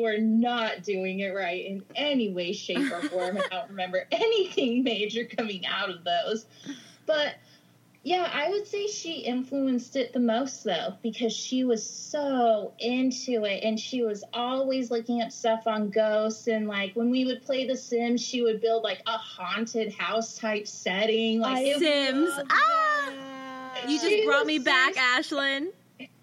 [0.00, 3.38] were not doing it right in any way, shape, or form.
[3.38, 6.46] I don't remember anything major coming out of those.
[7.06, 7.34] But
[8.04, 13.44] yeah, I would say she influenced it the most though, because she was so into
[13.44, 17.42] it and she was always looking up stuff on ghosts and like when we would
[17.42, 21.40] play The Sims, she would build like a haunted house type setting.
[21.40, 22.30] Like I Sims.
[22.50, 22.84] Ah!
[23.74, 23.90] that.
[23.90, 25.68] You just She brought me back, Ashlyn.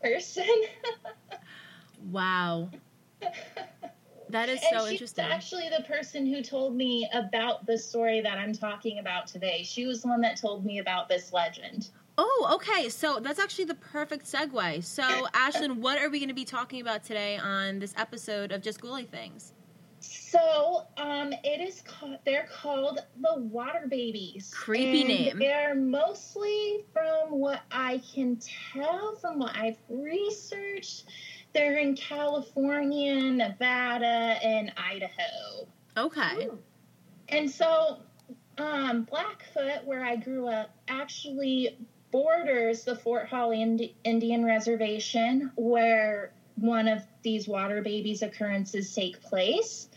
[0.02, 0.46] person.
[2.12, 2.72] Wow.
[4.32, 5.26] That is and so she's interesting.
[5.26, 9.64] actually the person who told me about the story that I'm talking about today.
[9.64, 11.90] She was the one that told me about this legend.
[12.18, 12.90] Oh, okay.
[12.90, 14.84] So that's actually the perfect segue.
[14.84, 18.62] So, Ashlyn, what are we going to be talking about today on this episode of
[18.62, 19.54] Just Ghouly Things?
[20.00, 22.18] So, um, it is called.
[22.26, 24.52] They're called the Water Babies.
[24.56, 25.40] Creepy name.
[25.40, 28.40] They're mostly, from what I can
[28.74, 31.04] tell, from what I've researched,
[31.54, 35.68] they're in California, Nevada, and Idaho.
[35.98, 36.46] Okay.
[36.46, 36.60] Ooh.
[37.30, 37.98] And so,
[38.58, 41.78] um, Blackfoot, where I grew up, actually
[42.12, 49.22] borders the Fort Hall Indi- Indian Reservation, where one of these water babies occurrences take
[49.22, 49.88] place.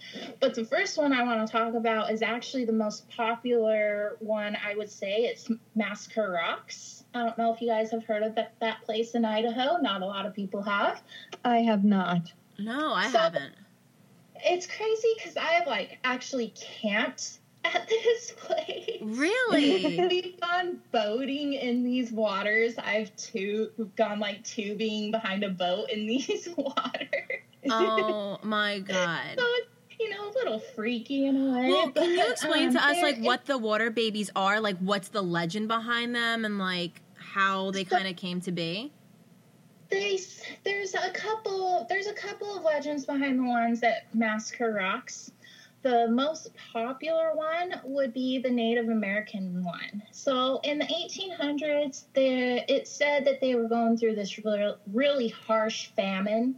[0.41, 4.57] But the first one I want to talk about is actually the most popular one,
[4.57, 5.25] I would say.
[5.25, 7.04] It's Massacre Rocks.
[7.15, 9.79] I don't know if you guys have heard of that, that place in Idaho.
[9.79, 11.01] Not a lot of people have.
[11.45, 12.33] I have not.
[12.59, 13.55] No, I So- haven't.
[14.47, 16.49] It's crazy because I have like actually
[16.83, 18.99] camped at this place.
[19.01, 19.97] Really?
[20.09, 22.75] We've gone boating in these waters.
[22.77, 27.09] I've too gone like tubing behind a boat in these waters.
[27.71, 29.39] oh my god.
[29.39, 31.69] So it's you know a little freaky in a way.
[31.71, 34.61] Well, can you explain um, to us like what the water babies are?
[34.61, 37.01] Like what's the legend behind them and like
[37.35, 38.93] how they kind of came to be?
[39.91, 40.19] they
[40.65, 45.31] there's a couple there's a couple of legends behind the ones that massacre rocks.
[45.83, 50.03] The most popular one would be the native american one.
[50.13, 55.29] So in the 1800s there it said that they were going through this real, really
[55.29, 56.57] harsh famine.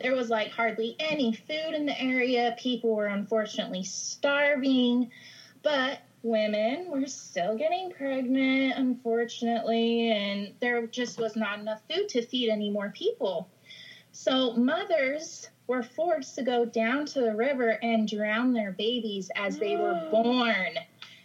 [0.00, 2.56] There was like hardly any food in the area.
[2.58, 5.10] People were unfortunately starving.
[5.62, 12.22] But women were still getting pregnant, unfortunately, and there just was not enough food to
[12.22, 13.48] feed any more people.
[14.12, 19.58] So mothers were forced to go down to the river and drown their babies as
[19.58, 20.74] they were born.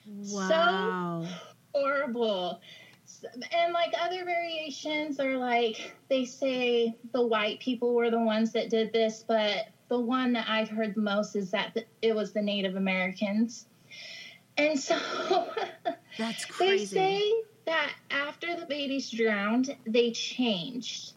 [0.08, 1.26] Wow.
[1.74, 2.62] Horrible.
[3.52, 8.70] and like other variations are like they say the white people were the ones that
[8.70, 12.42] did this, but the one that I've heard the most is that it was the
[12.42, 13.68] Native Americans.
[14.58, 14.98] And so
[16.18, 17.32] That's they say
[17.66, 21.14] that after the babies drowned, they changed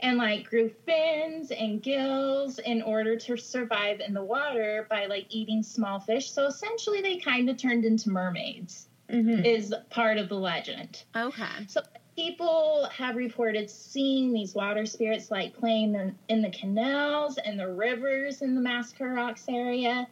[0.00, 5.26] and like grew fins and gills in order to survive in the water by like
[5.28, 6.30] eating small fish.
[6.30, 9.44] So essentially, they kind of turned into mermaids, Mhm.
[9.44, 11.02] is part of the legend.
[11.14, 11.66] okay.
[11.68, 11.82] So
[12.16, 17.68] people have reported seeing these water spirits like playing in, in the canals and the
[17.68, 20.08] rivers in the Massacre Rocks area.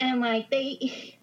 [0.00, 1.18] And like they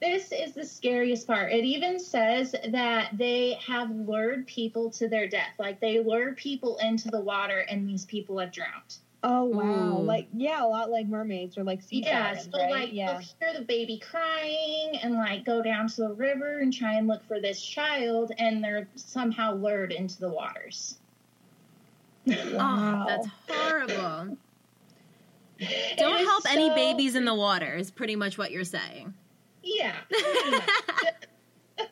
[0.00, 1.52] this is the scariest part.
[1.52, 5.52] It even says that they have lured people to their death.
[5.58, 8.98] Like they lure people into the water and these people have drowned.
[9.24, 9.98] Oh wow!
[9.98, 10.02] Ooh.
[10.02, 12.70] Like yeah, a lot like mermaids or like sea Yeah, sirens, so right?
[12.70, 13.14] like yeah.
[13.14, 17.08] they'll hear the baby crying and like go down to the river and try and
[17.08, 20.98] look for this child and they're somehow lured into the waters.
[22.26, 23.04] Wow.
[23.04, 24.36] Oh, that's horrible.
[25.96, 29.14] Don't is help any babies in the water is pretty much what you're saying.
[29.76, 29.96] Yeah.
[30.08, 30.58] pretty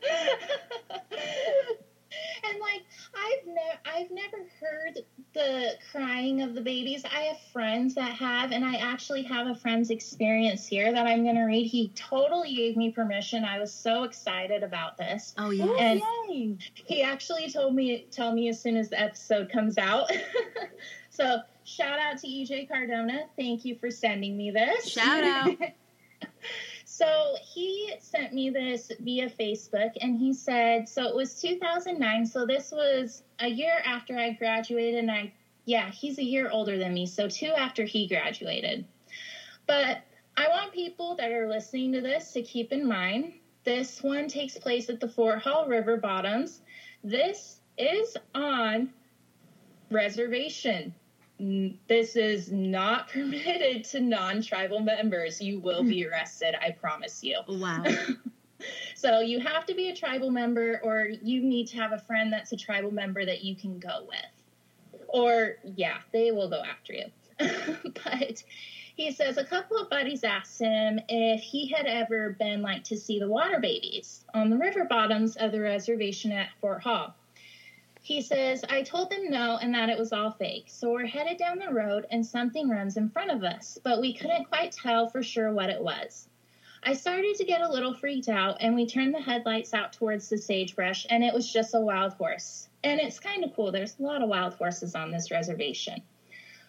[2.45, 2.83] and like
[3.15, 4.99] I've never I've never heard
[5.35, 7.05] the crying of the babies.
[7.05, 11.23] I have friends that have, and I actually have a friend's experience here that I'm
[11.25, 11.67] going to read.
[11.67, 13.45] He totally gave me permission.
[13.45, 15.35] I was so excited about this.
[15.39, 15.67] Oh Oh, yeah.
[15.79, 16.57] And- yay!
[16.75, 20.11] He actually told me tell me as soon as the episode comes out.
[21.11, 23.27] so shout out to EJ Cardona.
[23.37, 24.89] Thank you for sending me this.
[24.89, 25.51] Shout out.
[26.97, 32.25] So he sent me this via Facebook and he said, so it was 2009.
[32.25, 35.01] So this was a year after I graduated.
[35.01, 35.35] And I,
[35.67, 37.05] yeah, he's a year older than me.
[37.05, 38.87] So two after he graduated.
[39.67, 39.99] But
[40.39, 44.57] I want people that are listening to this to keep in mind this one takes
[44.57, 46.63] place at the Fort Hall River Bottoms.
[47.05, 48.89] This is on
[49.91, 50.95] reservation.
[51.39, 55.41] This is not permitted to non tribal members.
[55.41, 56.11] You will be hmm.
[56.11, 57.41] arrested, I promise you.
[57.49, 57.85] Wow.
[58.95, 62.33] So you have to be a tribal member, or you need to have a friend
[62.33, 65.01] that's a tribal member that you can go with.
[65.09, 67.05] Or, yeah, they will go after you.
[68.05, 68.43] but
[68.97, 72.97] he says a couple of buddies asked him if he had ever been like to
[72.97, 77.15] see the water babies on the river bottoms of the reservation at Fort Hall.
[78.07, 80.67] He says, I told them no and that it was all fake.
[80.69, 84.15] So we're headed down the road and something runs in front of us, but we
[84.15, 86.29] couldn't quite tell for sure what it was.
[86.85, 90.29] I started to get a little freaked out and we turned the headlights out towards
[90.29, 92.69] the sagebrush and it was just a wild horse.
[92.85, 93.73] And it's kind of cool.
[93.73, 96.01] There's a lot of wild horses on this reservation.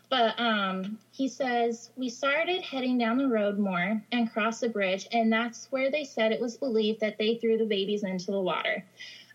[0.09, 5.05] But um, he says, we started heading down the road more and crossed the bridge,
[5.11, 8.39] and that's where they said it was believed that they threw the babies into the
[8.39, 8.85] water.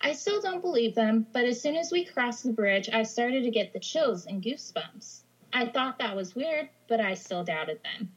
[0.04, 3.44] I still don't believe them, but as soon as we crossed the bridge, I started
[3.44, 5.20] to get the chills and goosebumps.
[5.52, 8.10] I thought that was weird, but I still doubted them.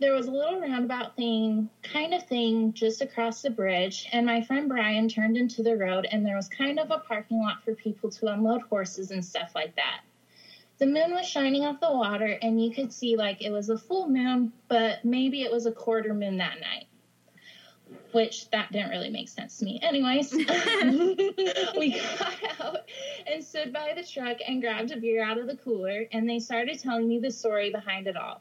[0.00, 4.42] There was a little roundabout thing, kind of thing, just across the bridge, and my
[4.42, 7.76] friend Brian turned into the road, and there was kind of a parking lot for
[7.76, 10.00] people to unload horses and stuff like that.
[10.78, 13.78] The moon was shining off the water, and you could see like it was a
[13.78, 16.86] full moon, but maybe it was a quarter moon that night.
[18.12, 19.80] Which that didn't really make sense to me.
[19.82, 20.32] Anyways,
[21.78, 22.88] we got out
[23.26, 26.38] and stood by the truck and grabbed a beer out of the cooler, and they
[26.38, 28.40] started telling me the story behind it all.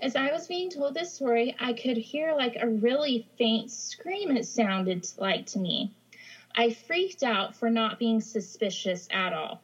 [0.00, 4.36] As I was being told this story, I could hear like a really faint scream,
[4.36, 5.92] it sounded like to me.
[6.54, 9.60] I freaked out for not being suspicious at all.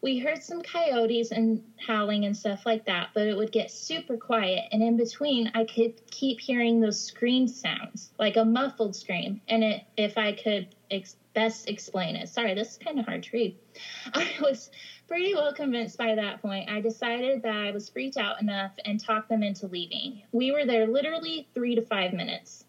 [0.00, 4.16] We heard some coyotes and howling and stuff like that, but it would get super
[4.16, 9.40] quiet, and in between, I could keep hearing those scream sounds, like a muffled scream.
[9.48, 13.24] And it, if I could ex- best explain it, sorry, this is kind of hard
[13.24, 13.56] to read.
[14.14, 14.70] I was
[15.08, 16.70] pretty well convinced by that point.
[16.70, 20.22] I decided that I was freaked out enough and talked them into leaving.
[20.30, 22.64] We were there literally three to five minutes.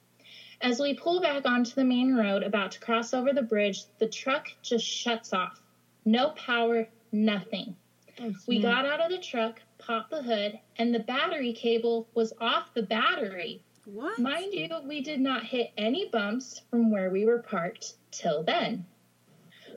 [0.61, 4.07] As we pull back onto the main road, about to cross over the bridge, the
[4.07, 5.61] truck just shuts off.
[6.05, 7.75] No power, nothing.
[8.21, 12.33] Oh, we got out of the truck, popped the hood, and the battery cable was
[12.39, 13.63] off the battery.
[13.85, 14.19] What?
[14.19, 18.85] Mind you, we did not hit any bumps from where we were parked till then.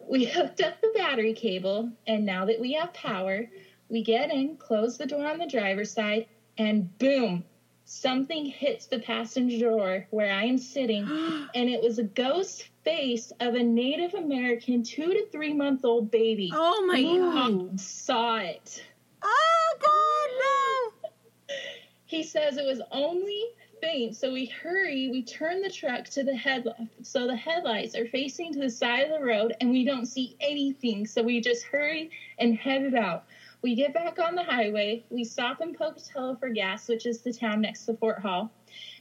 [0.09, 3.49] We hooked up the battery cable, and now that we have power,
[3.89, 6.27] we get in, close the door on the driver's side,
[6.59, 7.45] and boom,
[7.85, 11.05] something hits the passenger door where I am sitting,
[11.55, 16.11] and it was a ghost face of a Native American two to three month old
[16.11, 16.51] baby.
[16.53, 17.81] oh my god.
[17.81, 18.85] Saw it.
[19.23, 21.09] Oh god, no!
[22.07, 23.43] He says it was only
[23.81, 24.15] faint.
[24.17, 26.67] So we hurry, we turn the truck to the head
[27.03, 30.37] so the headlights are facing to the side of the road and we don't see
[30.41, 31.07] anything.
[31.07, 33.25] So we just hurry and head it out.
[33.63, 37.33] We get back on the highway, we stop in Pocatello for gas, which is the
[37.33, 38.51] town next to Fort Hall.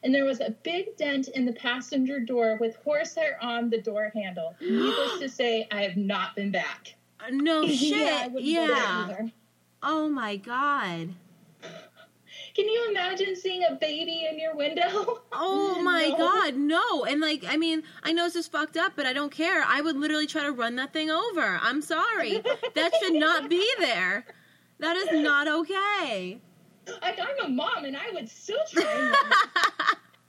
[0.03, 4.11] And there was a big dent in the passenger door with horsehair on the door
[4.13, 4.55] handle.
[4.61, 6.95] Needless to say, I have not been back.
[7.19, 7.91] Uh, no shit.
[7.91, 8.27] Yeah, Yeah.
[8.27, 8.85] wouldn't go there
[9.21, 9.31] either.
[9.83, 11.09] Oh my god.
[12.55, 15.21] Can you imagine seeing a baby in your window?
[15.33, 16.17] Oh my No.
[16.17, 17.05] god, no.
[17.05, 19.63] And like, I mean, I know this is fucked up, but I don't care.
[19.65, 21.59] I would literally try to run that thing over.
[21.61, 22.41] I'm sorry.
[22.75, 24.25] that should not be there.
[24.79, 26.39] That is not okay.
[27.01, 29.13] Like I'm a mom and I would still try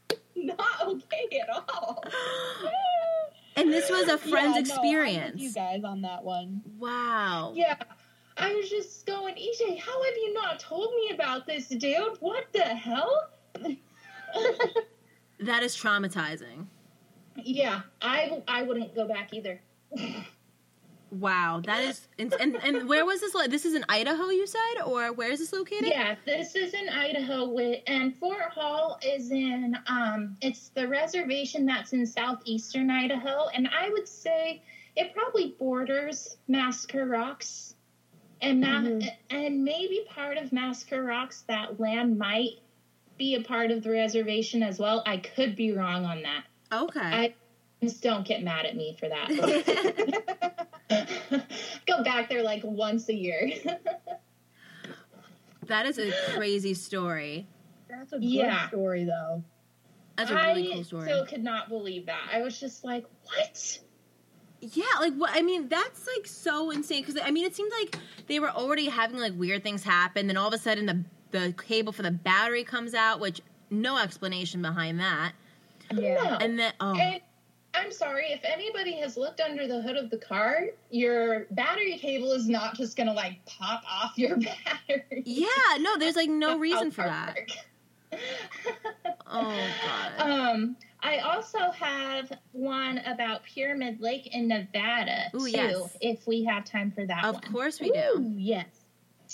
[0.37, 2.03] not okay at all.
[3.57, 5.41] and this was a friend's Yeah, no, experience.
[5.41, 6.63] you guys on that one.
[6.79, 7.53] wow.
[7.55, 7.77] Yeah.
[8.37, 12.17] I was just going, EJ, how have you not told me about this, dude?
[12.21, 13.31] What the hell?
[15.41, 16.67] That is traumatizing.
[17.37, 19.61] yeah, I I wouldn't go back either.
[21.13, 21.61] Wow.
[21.67, 25.31] That is and and, where was this this is in Idaho you said or where
[25.31, 25.89] is this located?
[25.89, 31.67] Yeah, this is in Idaho, with, and Fort Hall is in um, it's the reservation
[31.67, 34.63] that's in southeastern Idaho, and I would say
[34.97, 37.75] it probably borders Massacre Rocks,
[38.41, 39.11] and Ma- Mhm.
[39.29, 41.43] and maybe part of Massacre Rocks.
[41.43, 42.59] That land might
[43.19, 45.03] be a part of the reservation as well.
[45.05, 46.45] I could be wrong on that.
[46.73, 47.01] Okay.
[47.01, 47.35] I
[47.83, 50.62] just don't get mad at me for that.
[51.87, 53.53] Go back there like once a year.
[55.67, 57.47] that is a crazy story.
[57.89, 58.69] That's a good Yeah.
[58.69, 59.43] story, though.
[60.17, 61.03] That's a really I cool story.
[61.05, 62.21] I still could not believe that.
[62.33, 63.79] I was just like, what?
[64.61, 65.31] Yeah, like what?
[65.33, 68.87] I mean, that's like so insane because I mean, it seemed like they were already
[68.87, 70.27] having like weird things happen.
[70.27, 73.41] Then all of a sudden, the the cable for the battery comes out, which
[73.71, 75.33] no explanation behind that.
[75.93, 76.39] Yeah.
[76.41, 77.21] And then oh, And
[77.75, 82.33] I'm sorry, if anybody has looked under the hood of the car, your battery cable
[82.33, 84.37] is not just gonna like pop off your
[84.89, 85.23] battery.
[85.25, 85.47] yeah,
[85.81, 87.37] no, there's like no reason for that.
[89.35, 90.31] Oh god.
[90.31, 95.51] Um, I also have one about Pyramid Lake in Nevada Ooh, too.
[95.51, 95.97] yes.
[96.03, 97.43] If we have time for that Of one.
[97.53, 98.19] course we do.
[98.19, 98.67] Ooh, yes.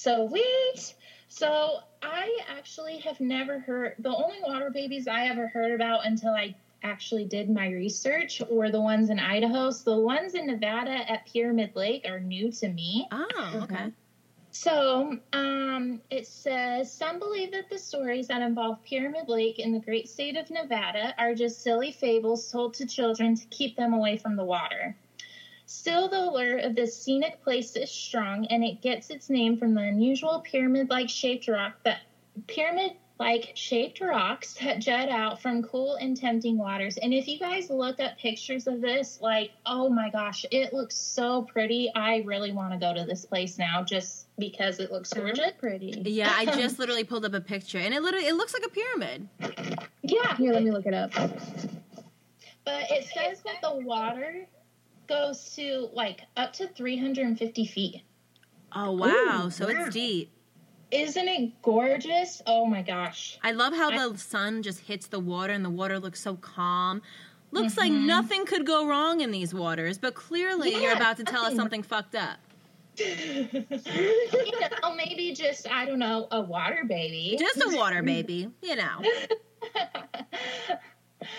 [0.07, 0.95] wait.
[1.27, 6.31] So I actually have never heard the only water babies I ever heard about until
[6.33, 9.71] I actually did my research were the ones in Idaho.
[9.71, 13.07] So the ones in Nevada at Pyramid Lake are new to me.
[13.11, 13.93] Oh, okay.
[14.51, 19.79] So um, it says some believe that the stories that involve Pyramid Lake in the
[19.79, 24.17] great state of Nevada are just silly fables told to children to keep them away
[24.17, 24.97] from the water.
[25.67, 29.75] Still, the allure of this scenic place is strong, and it gets its name from
[29.75, 32.01] the unusual pyramid-like shaped rock that
[33.19, 36.97] pyramid-like shaped rocks that jut out from cool and tempting waters.
[36.99, 40.95] And if you guys look up pictures of this, like, oh my gosh, it looks
[40.97, 41.91] so pretty.
[41.95, 45.39] I really want to go to this place now, just because it looks gorgeous.
[45.39, 46.03] Sounds pretty.
[46.05, 48.71] Yeah, I just literally pulled up a picture, and it literally it looks like a
[48.71, 49.29] pyramid.
[50.03, 51.13] Yeah, Here, let me look it up.
[51.13, 54.47] but it says that the water
[55.09, 58.03] goes to like up to 350 feet.
[58.75, 59.73] Oh wow, Ooh, so wow.
[59.87, 60.31] it's deep.
[60.91, 62.41] Isn't it gorgeous?
[62.47, 63.39] Oh my gosh.
[63.43, 66.37] I love how I- the sun just hits the water and the water looks so
[66.37, 67.03] calm.
[67.51, 68.05] Looks like Mhm.
[68.07, 71.83] nothing could go wrong in these waters, but clearly you're about to tell us something
[71.83, 72.39] fucked up.
[72.99, 77.37] you know, maybe just, I don't know, a water baby.
[77.39, 79.03] Just a water baby, you know.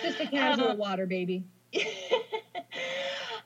[0.04, 1.44] Just a casual Um, water baby.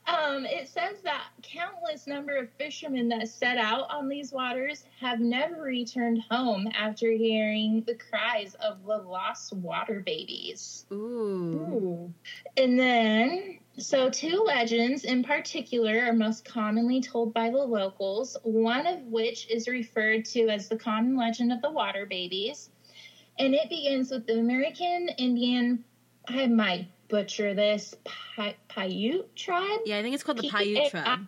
[0.07, 1.23] um, it says that
[1.53, 7.11] countless number of fishermen that set out on these waters have never returned home after
[7.11, 10.85] hearing the cries of the lost water babies.
[10.91, 10.95] Ooh.
[10.95, 12.13] Ooh.
[12.57, 18.87] And then, so two legends in particular are most commonly told by the locals, one
[18.87, 22.69] of which is referred to as the common legend of the water babies.
[23.37, 25.83] And it begins with the American Indian,
[26.27, 27.93] I might butcher this,
[28.36, 29.82] Pai- Paiute tribe?
[29.86, 31.28] Yeah, I think it's called the Paiute tribe.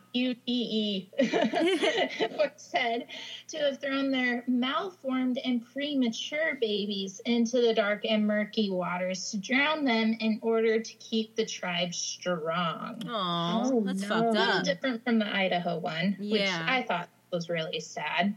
[2.40, 3.06] Were said
[3.50, 9.38] to have thrown their malformed and premature babies into the dark and murky waters to
[9.38, 13.04] drown them in order to keep the tribe strong.
[13.08, 14.08] Aw, Oh, that's no.
[14.08, 18.36] fucked A little different from the Idaho one, which I thought was really sad.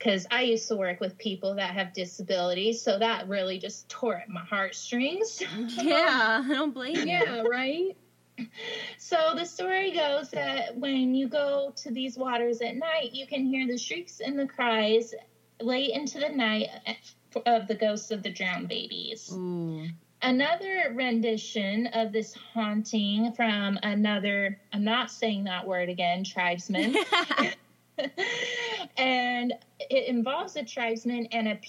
[0.00, 4.16] Because I used to work with people that have disabilities, so that really just tore
[4.16, 5.42] at my heartstrings.
[5.68, 7.04] Yeah, I don't blame you.
[7.04, 7.94] Yeah, right?
[8.96, 13.44] So the story goes that when you go to these waters at night, you can
[13.44, 15.12] hear the shrieks and the cries
[15.60, 16.94] late into the night eh,
[17.44, 19.30] of the ghosts of the drowned babies.
[19.30, 19.86] Ooh.
[20.22, 26.96] Another rendition of this haunting from another, I'm not saying that word again, tribesman.
[28.96, 31.60] and it involves a tribesman and a,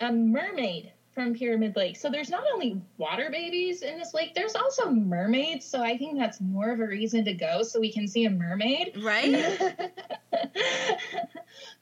[0.00, 1.96] a mermaid from Pyramid Lake.
[1.96, 5.64] So there's not only water babies in this lake, there's also mermaids.
[5.64, 8.30] So I think that's more of a reason to go so we can see a
[8.30, 8.96] mermaid.
[9.00, 9.56] right?
[10.30, 10.50] but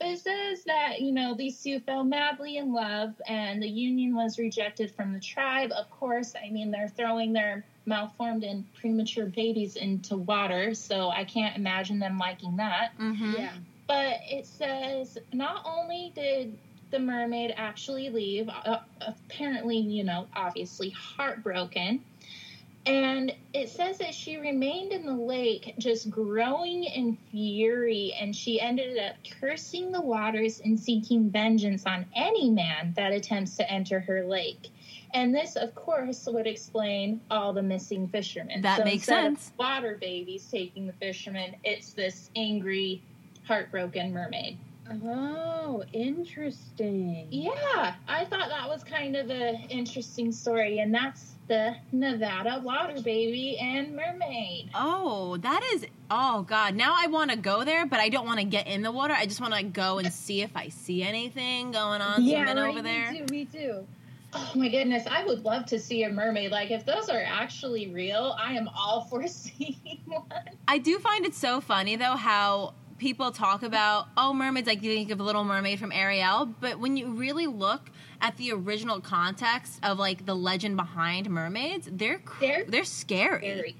[0.01, 4.39] it says that, you know, these two fell madly in love and the union was
[4.39, 5.73] rejected from the tribe.
[5.73, 11.25] Of course, I mean, they're throwing their malformed and premature babies into water, so I
[11.25, 12.93] can't imagine them liking that.
[12.99, 13.53] hmm Yeah.
[13.87, 16.59] But it says not only did
[16.91, 22.05] the mermaid actually leave, uh, apparently, you know, obviously heartbroken.
[22.85, 28.61] And it says that she remained in the lake just growing in fury, and she
[28.61, 34.01] ended up cursing the waters and seeking vengeance on any man that attempts to enter
[34.01, 34.69] her lake.
[35.15, 38.63] And this, of course, would explain all the missing fishermen.
[38.63, 39.53] That so makes sense.
[39.59, 43.03] water babies taking the fishermen, it's this angry,
[43.45, 44.59] heartbroken mermaid.
[45.05, 47.29] Oh, interesting.
[47.31, 53.01] Yeah, I thought that was kind of an interesting story, and that's the Nevada water
[53.01, 54.71] baby and mermaid.
[54.75, 55.87] Oh, that is.
[56.11, 56.75] Oh God!
[56.75, 59.15] Now I want to go there, but I don't want to get in the water.
[59.15, 62.59] I just want to go and see if I see anything going on Yeah, right,
[62.59, 63.13] over me there.
[63.13, 63.87] too, me too.
[64.35, 66.51] Oh my goodness, I would love to see a mermaid.
[66.51, 70.25] Like, if those are actually real, I am all for seeing one.
[70.69, 74.95] I do find it so funny though how people talk about oh mermaids like you
[74.95, 77.91] think of a Little Mermaid from Ariel, but when you really look
[78.21, 83.41] at the original context of like the legend behind mermaids, they're cr- They're they're scary.
[83.41, 83.77] Very.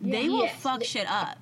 [0.00, 1.38] They will Yes, fuck they- shit up.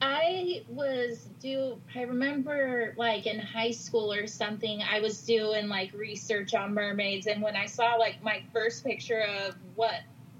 [0.00, 5.92] I was do I remember like in high school or something I was doing like
[5.92, 9.94] research on mermaids and when I saw like my first picture of what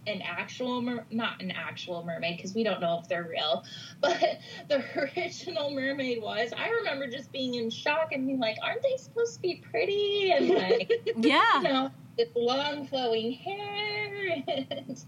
[0.07, 3.65] an actual mer- not an actual mermaid because we don't know if they're real
[4.01, 8.83] but the original mermaid was I remember just being in shock and being like aren't
[8.83, 15.05] they supposed to be pretty and like yeah you know with long flowing hair and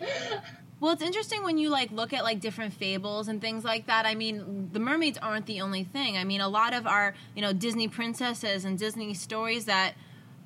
[0.80, 4.04] Well, it's interesting when you like look at like different fables and things like that.
[4.04, 6.18] I mean, the mermaids aren't the only thing.
[6.18, 9.94] I mean, a lot of our, you know, Disney princesses and Disney stories that,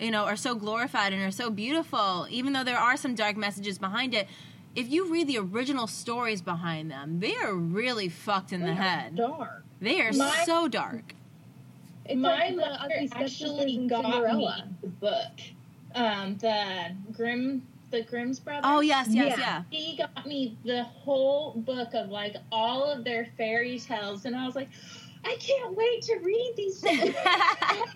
[0.00, 3.36] you know, are so glorified and are so beautiful, even though there are some dark
[3.36, 4.28] messages behind it.
[4.76, 8.74] If you read the original stories behind them, they are really fucked in They the
[8.74, 9.16] head.
[9.16, 9.64] Dark.
[9.80, 11.14] They are My- so dark.
[12.04, 12.94] It's my like the mother
[13.24, 14.64] actually in got Cinderella.
[14.66, 15.32] me the book,
[15.94, 18.62] um, the Grimm, the Grimm's brothers.
[18.64, 19.62] Oh, yes, yes, Yeah.
[19.70, 19.78] yeah.
[19.78, 24.46] He got me the whole book of like all of their fairy tales, and I
[24.46, 24.68] was like,
[25.24, 26.80] I can't wait to read these.
[26.80, 27.14] things.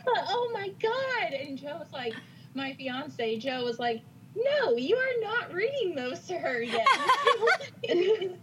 [0.05, 1.33] Oh, oh my god!
[1.33, 2.15] And Joe was like,
[2.55, 4.03] my fiance Joe was like,
[4.37, 6.87] No, you are not reading those to her yet.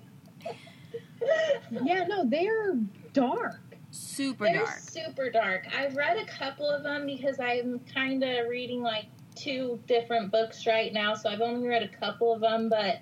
[1.84, 2.76] Yeah, no, they're
[3.14, 3.60] dark.
[3.92, 4.80] Super They're dark.
[4.80, 5.66] super dark.
[5.76, 9.06] I've read a couple of them because I'm kind of reading like
[9.36, 13.00] two different books right now, so I've only read a couple of them, but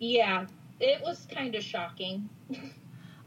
[0.00, 0.46] yeah,
[0.80, 2.28] it was kind of shocking.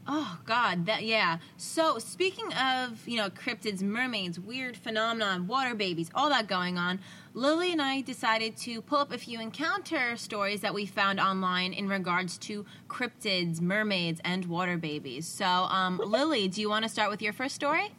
[0.08, 1.38] Oh God, that yeah.
[1.56, 7.00] So speaking of you know cryptids, mermaids, weird phenomenon, water babies, all that going on,
[7.34, 11.72] Lily and I decided to pull up a few encounter stories that we found online
[11.72, 15.26] in regards to cryptids, mermaids, and water babies.
[15.26, 17.92] So, um, Lily, do you want to start with your first story?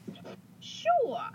[0.62, 1.30] Sure.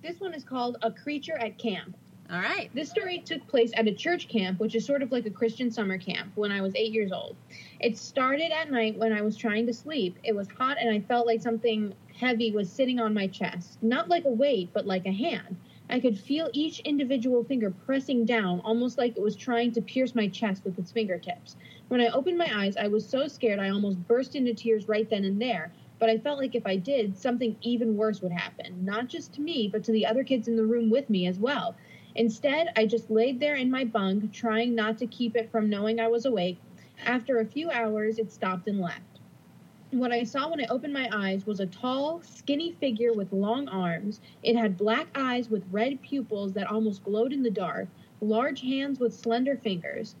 [0.00, 1.96] This one is called A Creature at Camp.
[2.30, 2.68] All right.
[2.74, 5.70] This story took place at a church camp, which is sort of like a Christian
[5.70, 7.36] summer camp, when I was eight years old.
[7.80, 10.18] It started at night when I was trying to sleep.
[10.22, 13.82] It was hot and I felt like something heavy was sitting on my chest.
[13.82, 15.56] Not like a weight, but like a hand.
[15.88, 20.14] I could feel each individual finger pressing down, almost like it was trying to pierce
[20.14, 21.56] my chest with its fingertips.
[21.88, 25.08] When I opened my eyes, I was so scared I almost burst into tears right
[25.08, 25.72] then and there.
[25.98, 28.84] But I felt like if I did, something even worse would happen.
[28.84, 31.38] Not just to me, but to the other kids in the room with me as
[31.38, 31.74] well.
[32.18, 36.00] Instead, I just laid there in my bunk, trying not to keep it from knowing
[36.00, 36.58] I was awake.
[37.06, 39.20] After a few hours, it stopped and left.
[39.92, 43.68] What I saw when I opened my eyes was a tall, skinny figure with long
[43.68, 44.20] arms.
[44.42, 47.86] It had black eyes with red pupils that almost glowed in the dark,
[48.20, 50.16] large hands with slender fingers,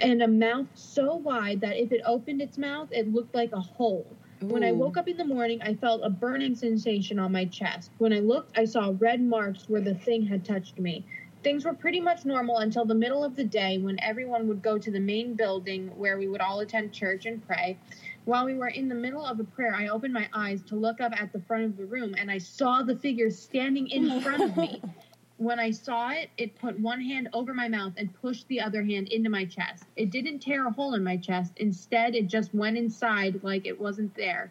[0.00, 3.60] and a mouth so wide that if it opened its mouth, it looked like a
[3.60, 4.06] hole.
[4.40, 7.90] When I woke up in the morning, I felt a burning sensation on my chest.
[7.98, 11.04] When I looked, I saw red marks where the thing had touched me.
[11.42, 14.78] Things were pretty much normal until the middle of the day when everyone would go
[14.78, 17.78] to the main building where we would all attend church and pray.
[18.26, 21.00] While we were in the middle of a prayer, I opened my eyes to look
[21.00, 24.42] up at the front of the room and I saw the figure standing in front
[24.42, 24.82] of me.
[25.38, 28.82] When I saw it, it put one hand over my mouth and pushed the other
[28.82, 29.84] hand into my chest.
[29.94, 31.52] It didn't tear a hole in my chest.
[31.58, 34.50] Instead, it just went inside like it wasn't there.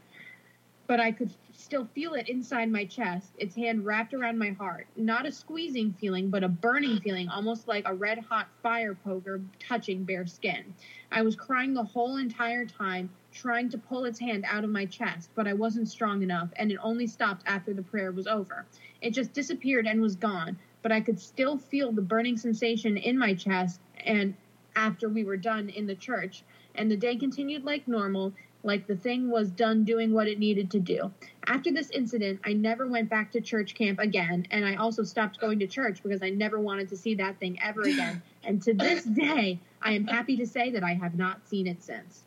[0.88, 4.88] But I could still feel it inside my chest, its hand wrapped around my heart.
[4.95, 9.41] Not a squeezing feeling, but a burning feeling, almost like a red hot fire poker
[9.59, 10.73] touching bare skin.
[11.11, 14.85] I was crying the whole entire time, trying to pull its hand out of my
[14.85, 18.65] chest, but I wasn't strong enough, and it only stopped after the prayer was over.
[19.01, 23.17] It just disappeared and was gone, but I could still feel the burning sensation in
[23.17, 24.36] my chest and
[24.75, 26.43] after we were done in the church,
[26.75, 28.32] and the day continued like normal,
[28.63, 31.11] like the thing was done doing what it needed to do.
[31.47, 35.39] After this incident, I never went back to church camp again, and I also stopped
[35.39, 38.21] going to church because I never wanted to see that thing ever again.
[38.43, 41.84] and to this day, I am happy to say that I have not seen it
[41.84, 42.23] since.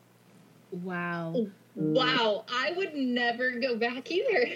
[0.71, 1.47] Wow.
[1.75, 4.55] Wow, I would never go back either.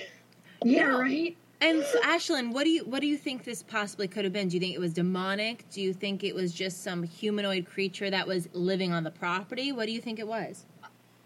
[0.63, 0.99] Yeah, No.
[0.99, 1.37] right?
[1.65, 4.49] And so, Ashlyn, what do you what do you think this possibly could have been?
[4.49, 5.67] Do you think it was demonic?
[5.71, 9.71] Do you think it was just some humanoid creature that was living on the property?
[9.71, 10.65] What do you think it was?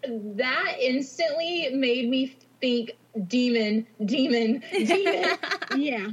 [0.02, 2.92] That instantly made me think
[3.26, 5.38] demon, demon, demon.
[5.76, 6.08] Yeah.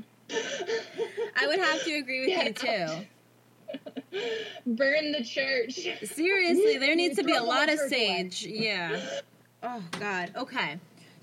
[1.37, 4.19] I would have to agree with you too.
[4.65, 5.87] Burn the church.
[6.03, 8.29] Seriously, there needs to be a lot of the church away.
[8.29, 8.45] sage.
[8.45, 8.99] Yeah.
[9.63, 10.33] Oh God.
[10.35, 10.77] Okay.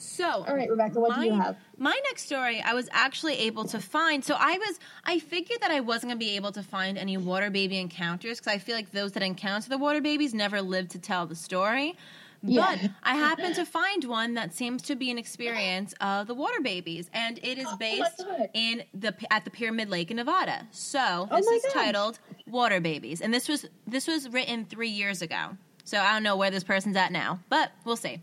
[0.04, 1.56] So, All right, Rebecca, what do you have?
[1.78, 4.24] My next story, I was actually able to find.
[4.24, 7.16] So I was, I figured that I wasn't going to be able to find any
[7.16, 10.90] water baby encounters because I feel like those that encounter the water babies never lived
[10.92, 11.96] to tell the story.
[12.42, 12.88] But Yeah.
[13.02, 17.08] I happened to find one that seems to be an experience of the water babies,
[17.14, 18.50] and it is Oh based God.
[18.52, 20.66] in the at the Pyramid Lake in Nevada.
[20.70, 24.90] So Oh this my is titled "Water Babies," and this was this was written three
[24.90, 25.56] years ago.
[25.84, 28.20] So I don't know where this person's at now, but we'll see.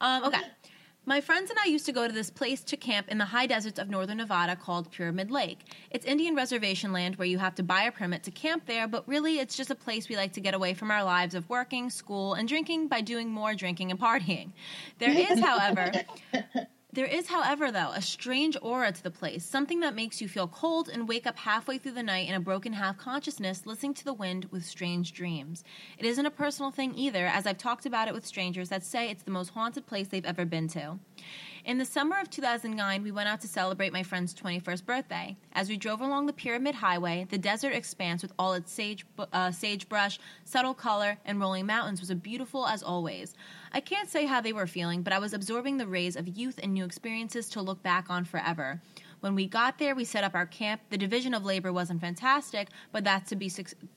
[0.00, 0.40] Um, okay.
[1.06, 3.46] My friends and I used to go to this place to camp in the high
[3.46, 5.58] deserts of northern Nevada called Pyramid Lake.
[5.90, 9.06] It's Indian reservation land where you have to buy a permit to camp there, but
[9.06, 11.90] really it's just a place we like to get away from our lives of working,
[11.90, 14.52] school, and drinking by doing more drinking and partying.
[14.98, 15.92] There is, however,
[16.94, 20.46] there is, however, though, a strange aura to the place, something that makes you feel
[20.46, 24.04] cold and wake up halfway through the night in a broken half consciousness, listening to
[24.04, 25.64] the wind with strange dreams.
[25.98, 29.10] It isn't a personal thing either, as I've talked about it with strangers that say
[29.10, 31.00] it's the most haunted place they've ever been to.
[31.64, 35.34] In the summer of 2009, we went out to celebrate my friend's 21st birthday.
[35.54, 39.50] As we drove along the Pyramid Highway, the desert expanse with all its sage, uh,
[39.50, 43.32] sagebrush, subtle color, and rolling mountains was as beautiful as always.
[43.74, 46.60] I can't say how they were feeling, but I was absorbing the rays of youth
[46.62, 48.80] and new experiences to look back on forever.
[49.18, 50.82] When we got there, we set up our camp.
[50.90, 53.50] The division of labor wasn't fantastic, but that's to be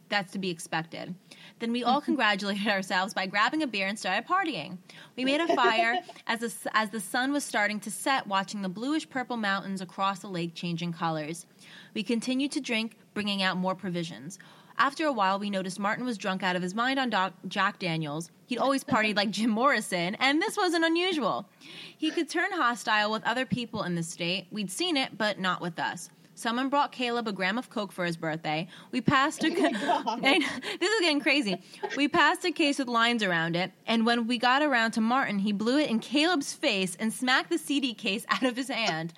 [0.09, 1.13] that's to be expected.
[1.59, 4.79] Then we all congratulated ourselves by grabbing a beer and started partying.
[5.15, 8.69] We made a fire as the, as the sun was starting to set, watching the
[8.69, 11.45] bluish purple mountains across the lake changing colors.
[11.93, 14.39] We continued to drink, bringing out more provisions.
[14.79, 17.79] After a while, we noticed Martin was drunk out of his mind on Doc- Jack
[17.79, 18.29] Daniels.
[18.45, 21.49] He'd always partied like Jim Morrison, and this wasn't unusual.
[21.97, 24.47] He could turn hostile with other people in the state.
[24.51, 26.09] We'd seen it, but not with us.
[26.35, 28.67] Someone brought Caleb a gram of Coke for his birthday.
[28.91, 29.49] We passed a.
[29.57, 31.59] Know, oh this is getting crazy.
[31.95, 35.39] We passed a case with lines around it, and when we got around to Martin,
[35.39, 39.13] he blew it in Caleb's face and smacked the CD case out of his hand.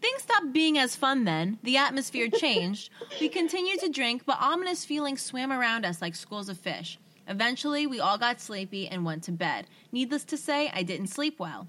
[0.00, 1.58] Things stopped being as fun then.
[1.62, 2.90] The atmosphere changed.
[3.20, 6.98] We continued to drink, but ominous feelings swam around us like schools of fish.
[7.28, 9.66] Eventually, we all got sleepy and went to bed.
[9.90, 11.66] Needless to say, I didn't sleep well.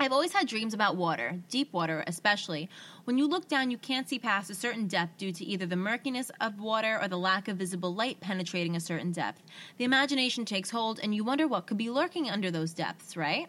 [0.00, 2.70] I've always had dreams about water, deep water especially.
[3.02, 5.74] When you look down, you can't see past a certain depth due to either the
[5.74, 9.42] murkiness of water or the lack of visible light penetrating a certain depth.
[9.76, 13.48] The imagination takes hold, and you wonder what could be lurking under those depths, right?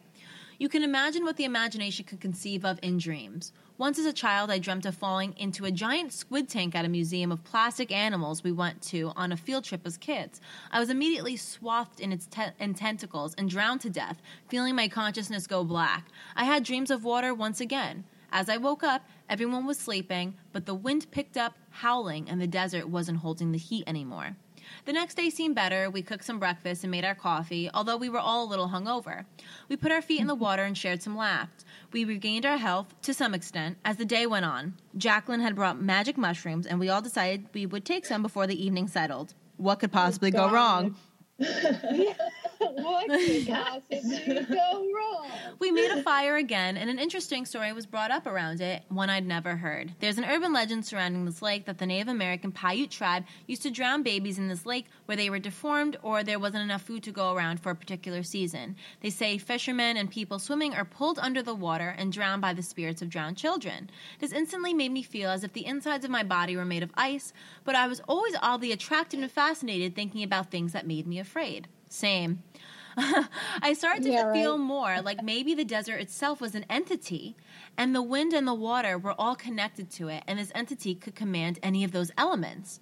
[0.57, 3.53] You can imagine what the imagination could conceive of in dreams.
[3.79, 6.89] Once as a child, I dreamt of falling into a giant squid tank at a
[6.89, 10.41] museum of plastic animals we went to on a field trip as kids.
[10.69, 14.89] I was immediately swathed in its te- in tentacles and drowned to death, feeling my
[14.89, 16.09] consciousness go black.
[16.35, 18.03] I had dreams of water once again.
[18.33, 22.47] As I woke up, everyone was sleeping, but the wind picked up, howling, and the
[22.47, 24.35] desert wasn't holding the heat anymore.
[24.85, 25.89] The next day seemed better.
[25.89, 29.25] We cooked some breakfast and made our coffee, although we were all a little hungover.
[29.67, 30.43] We put our feet in the mm-hmm.
[30.43, 31.65] water and shared some laughs.
[31.91, 34.75] We regained our health to some extent as the day went on.
[34.97, 38.63] Jacqueline had brought magic mushrooms, and we all decided we would take some before the
[38.63, 39.33] evening settled.
[39.57, 40.95] What could possibly go oh, wrong?
[42.89, 45.27] What could possibly go wrong?
[45.59, 49.09] We made a fire again, and an interesting story was brought up around it, one
[49.09, 49.93] I'd never heard.
[49.99, 53.71] There's an urban legend surrounding this lake that the Native American Paiute tribe used to
[53.71, 57.11] drown babies in this lake where they were deformed or there wasn't enough food to
[57.11, 58.75] go around for a particular season.
[59.01, 62.63] They say fishermen and people swimming are pulled under the water and drowned by the
[62.63, 63.89] spirits of drowned children.
[64.19, 66.91] This instantly made me feel as if the insides of my body were made of
[66.95, 67.31] ice,
[67.63, 71.67] but I was always oddly attracted and fascinated thinking about things that made me afraid.
[71.89, 72.43] Same.
[73.61, 74.63] I started to Yeah, feel right.
[74.65, 77.35] more like maybe the desert itself was an entity,
[77.77, 81.15] and the wind and the water were all connected to it, and this entity could
[81.15, 82.79] command any of those elements.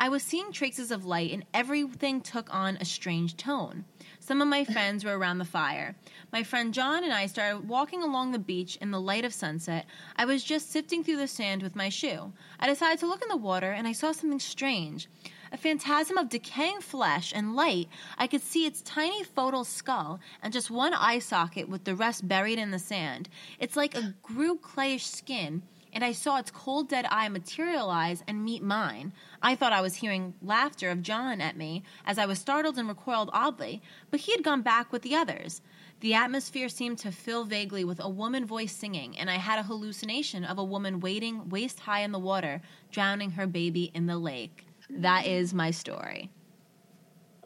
[0.00, 3.84] I was seeing traces of light, and everything took on a strange tone.
[4.20, 5.96] Some of my friends were around the fire.
[6.32, 9.86] My friend John and I started walking along the beach in the light of sunset.
[10.16, 12.32] I was just sifting through the sand with my shoe.
[12.60, 15.08] I decided to look in the water, and I saw something strange
[15.52, 17.88] a phantasm of decaying flesh and light.
[18.16, 22.28] I could see its tiny photal skull and just one eye socket with the rest
[22.28, 23.28] buried in the sand.
[23.58, 28.44] It's like a grew clayish skin, and I saw its cold dead eye materialize and
[28.44, 29.12] meet mine.
[29.42, 32.88] I thought I was hearing laughter of John at me as I was startled and
[32.88, 35.60] recoiled oddly, but he had gone back with the others.
[36.00, 39.64] The atmosphere seemed to fill vaguely with a woman voice singing, and I had a
[39.64, 42.60] hallucination of a woman wading waist high in the water,
[42.92, 44.67] drowning her baby in the lake.
[44.90, 46.30] That is my story.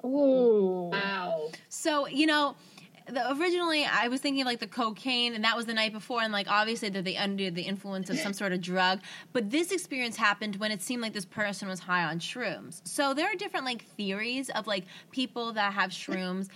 [0.05, 0.91] Ooh.
[0.93, 1.51] Wow.
[1.69, 2.57] So, you know,
[3.09, 6.23] the, originally I was thinking of like the cocaine, and that was the night before,
[6.23, 9.01] and like obviously that they under the influence of some sort of drug.
[9.33, 12.81] But this experience happened when it seemed like this person was high on shrooms.
[12.87, 16.49] So there are different like theories of like people that have shrooms.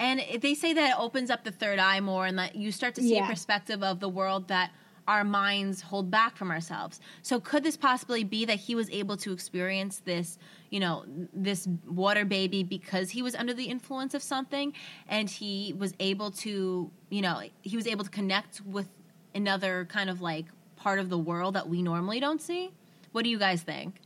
[0.00, 2.72] And it- they say that it opens up the third eye more, and that you
[2.72, 4.72] start to see a perspective of the world that
[5.06, 7.00] our minds hold back from ourselves.
[7.22, 10.38] So could this possibly be that he was able to experience this,
[10.70, 14.72] you know, this water baby because he was under the influence of something
[15.08, 18.88] and he was able to, you know, he was able to connect with
[19.34, 20.46] another kind of like
[20.76, 22.70] part of the world that we normally don't see?
[23.12, 24.00] What do you guys think?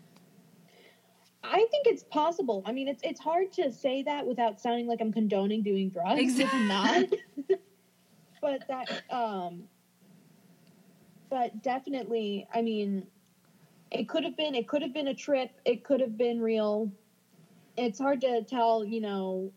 [1.45, 2.63] I think it's possible.
[2.67, 6.37] I mean, it's it's hard to say that without sounding like I'm condoning doing drugs.
[6.37, 7.07] which I'm not.
[8.43, 9.65] but that, um,
[11.31, 13.07] but definitely, I mean,
[13.91, 15.51] it could have been it could have been a trip.
[15.65, 16.91] It could have been real.
[17.77, 18.85] It's hard to tell.
[18.85, 19.53] You know.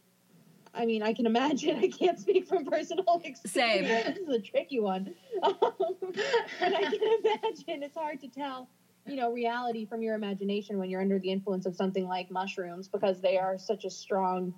[0.73, 1.75] I mean, I can imagine.
[1.83, 3.87] I can't speak from personal experience.
[3.89, 4.13] Same.
[4.13, 5.13] This is a tricky one.
[5.43, 8.69] Um, but I can imagine it's hard to tell
[9.07, 12.87] you know reality from your imagination when you're under the influence of something like mushrooms
[12.87, 14.53] because they are such a strong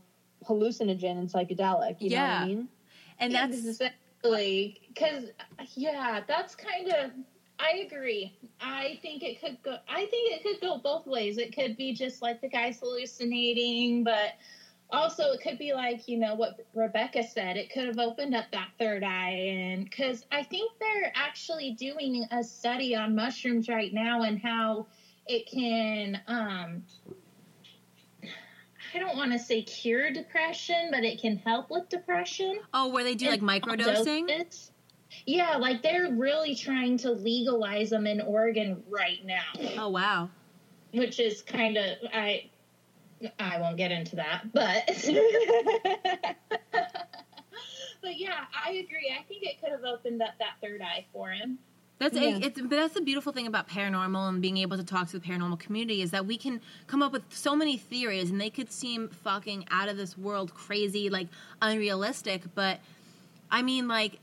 [0.48, 2.40] hallucinogen and psychedelic you know what Yeah.
[2.42, 2.68] i mean
[3.20, 3.80] And that's
[4.24, 5.30] exactly because
[5.76, 7.12] yeah, that's kind of.
[7.60, 8.34] I agree.
[8.60, 9.76] I think it could go.
[9.88, 11.38] I think it could go both ways.
[11.38, 14.32] It could be just like the guy's hallucinating, but
[14.92, 17.58] also it could be like you know what Rebecca said.
[17.58, 22.26] It could have opened up that third eye, and because I think they're actually doing
[22.32, 24.88] a study on mushrooms right now and how
[25.28, 26.20] it can.
[26.28, 26.84] um
[28.94, 32.60] I don't want to say cure depression, but it can help with depression.
[32.74, 34.28] oh, where they do like microdosing?
[34.28, 34.72] doses.
[35.26, 39.44] Yeah, like they're really trying to legalize them in Oregon right now,
[39.78, 40.30] Oh wow.
[40.92, 42.50] which is kind of I
[43.40, 44.86] I won't get into that, but
[48.02, 49.16] but yeah, I agree.
[49.18, 51.58] I think it could have opened up that third eye for him.
[52.04, 52.40] That's Yeah.
[52.42, 55.26] it's but that's the beautiful thing about paranormal and being able to talk to the
[55.26, 58.72] paranormal community is that we can come up with so many theories and they could
[58.74, 61.28] seem fucking out of this world crazy like
[61.62, 62.80] unrealistic but
[63.50, 64.20] I mean like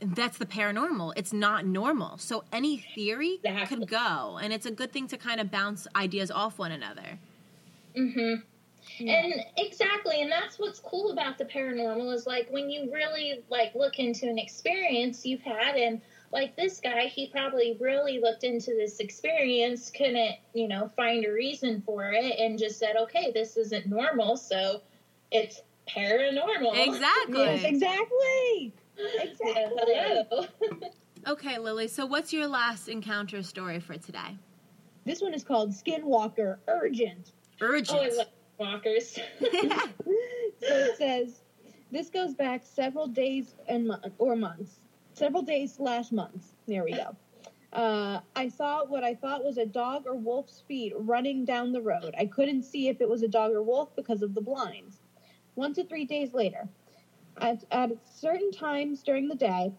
[0.00, 1.12] that's the paranormal.
[1.16, 2.18] It's not normal.
[2.18, 3.78] So any theory Exactly.
[3.78, 7.18] could go and it's a good thing to kind of bounce ideas off one another.
[7.94, 8.40] Mm-hmm.
[9.06, 13.74] And exactly, and that's what's cool about the paranormal is like when you really like
[13.74, 16.00] look into an experience you've had, and
[16.30, 21.32] like this guy, he probably really looked into this experience, couldn't you know find a
[21.32, 24.82] reason for it, and just said, okay, this isn't normal, so
[25.30, 26.72] it's paranormal.
[26.86, 27.38] Exactly.
[27.38, 28.72] yes exactly
[29.20, 30.46] exactly Hello.
[31.26, 31.88] Okay, Lily.
[31.88, 34.36] So what's your last encounter story for today?
[35.04, 37.98] this one is called skinwalker urgent Urgent.
[37.98, 38.26] oh, I love
[38.58, 39.12] walkers.
[39.40, 39.48] so
[40.60, 41.40] it says
[41.90, 44.80] this goes back several days and mon- or months
[45.18, 47.16] several days slash months there we go.
[47.72, 51.80] Uh, i saw what i thought was a dog or wolf's feet running down the
[51.80, 52.14] road.
[52.18, 55.00] I couldn't see if it was a dog or wolf because of the blinds.
[55.54, 56.68] One to three days later
[57.40, 59.72] at, at certain times during the day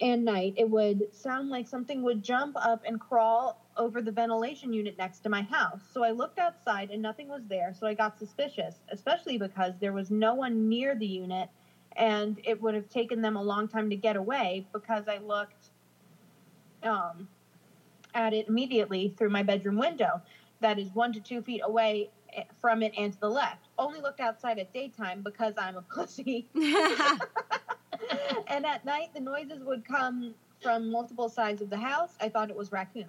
[0.00, 4.72] and night it would sound like something would jump up and crawl over the ventilation
[4.72, 5.82] unit next to my house.
[5.92, 9.92] So I looked outside and nothing was there, so I got suspicious, especially because there
[9.92, 11.50] was no one near the unit
[11.96, 15.70] and it would have taken them a long time to get away because I looked
[16.82, 17.28] um,
[18.14, 20.20] at it immediately through my bedroom window
[20.60, 23.68] that is one to two feet away eh, from it and to the left.
[23.78, 26.46] Only looked outside at daytime because I'm a pussy.
[26.54, 27.20] and
[28.66, 32.14] at night, the noises would come from multiple sides of the house.
[32.20, 33.06] I thought it was raccoons.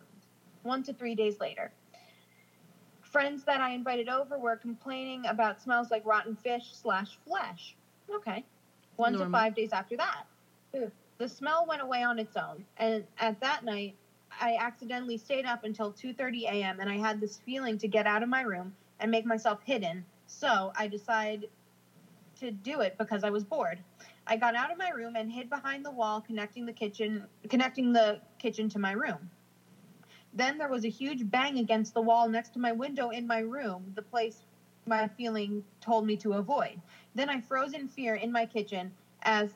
[0.63, 1.71] One to three days later.
[3.01, 7.75] Friends that I invited over were complaining about smells like rotten fish slash flesh.
[8.13, 8.43] Okay.
[8.97, 9.27] One Normal.
[9.27, 10.25] to five days after that.
[11.17, 12.65] The smell went away on its own.
[12.77, 13.95] And at that night,
[14.39, 16.79] I accidentally stayed up until 2:30 a.m.
[16.79, 20.05] and I had this feeling to get out of my room and make myself hidden.
[20.27, 21.49] So I decided
[22.39, 23.79] to do it because I was bored.
[24.27, 27.93] I got out of my room and hid behind the wall connecting the kitchen connecting
[27.93, 29.29] the kitchen to my room.
[30.33, 33.39] Then there was a huge bang against the wall next to my window in my
[33.39, 34.45] room, the place
[34.85, 36.79] my feeling told me to avoid.
[37.17, 38.91] Then I froze in fear in my kitchen
[39.23, 39.49] as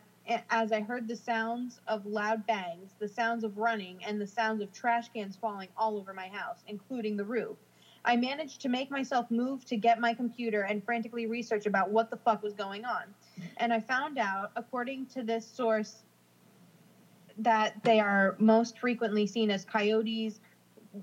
[0.49, 4.62] as I heard the sounds of loud bangs, the sounds of running, and the sounds
[4.62, 7.57] of trash cans falling all over my house, including the roof.
[8.03, 12.09] I managed to make myself move to get my computer and frantically research about what
[12.09, 13.03] the fuck was going on.
[13.57, 16.03] And I found out, according to this source,
[17.38, 20.39] that they are most frequently seen as coyotes,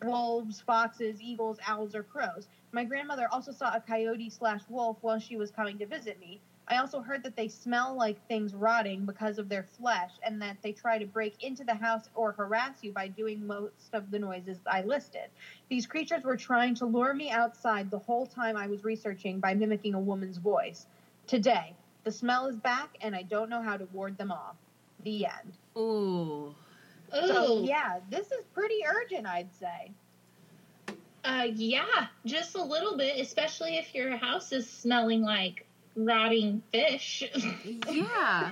[0.03, 2.49] wolves, foxes, eagles, owls, or crows.
[2.73, 6.41] My grandmother also saw a coyote slash wolf while she was coming to visit me.
[6.71, 10.59] I also heard that they smell like things rotting because of their flesh and that
[10.63, 14.19] they try to break into the house or harass you by doing most of the
[14.19, 15.31] noises I listed.
[15.71, 19.55] These creatures were trying to lure me outside the whole time I was researching by
[19.55, 20.87] mimicking a woman's voice.
[21.27, 24.57] Today, the smell is back and I don't know how to ward them off.
[25.05, 25.57] The end.
[25.79, 26.55] Ooh.
[27.11, 27.65] So, Ooh.
[27.65, 29.91] yeah, this is pretty urgent, I'd say.
[31.29, 37.23] Uh, yeah, just a little bit, especially if your house is smelling like rotting fish.
[37.91, 38.51] Yeah.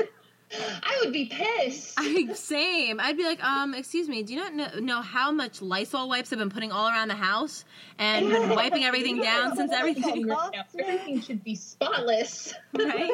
[0.52, 1.94] I would be pissed.
[1.98, 3.00] I, same.
[3.00, 6.32] I'd be like, um, excuse me, do you not know, know how much Lysol wipes
[6.32, 7.64] I've been putting all around the house
[7.98, 12.54] and been wiping everything down since everything, everything should be spotless.
[12.78, 13.10] right?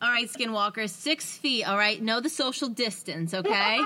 [0.00, 1.64] All right, Skinwalker, six feet.
[1.64, 3.80] All right, know the social distance, okay?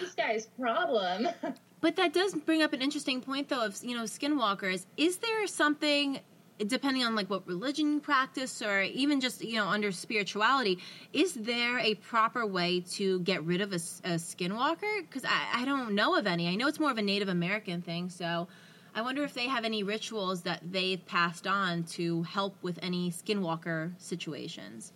[0.00, 1.28] This guy's problem.
[1.82, 4.86] But that does bring up an interesting point, though, of you know, skinwalkers.
[4.96, 6.18] Is there something,
[6.58, 10.78] depending on like what religion you practice, or even just you know under spirituality,
[11.12, 15.02] is there a proper way to get rid of a skinwalker?
[15.02, 16.48] Because I, I don't know of any.
[16.48, 18.48] I know it's more of a Native American thing, so
[18.94, 23.10] I wonder if they have any rituals that they've passed on to help with any
[23.10, 24.92] skinwalker situations.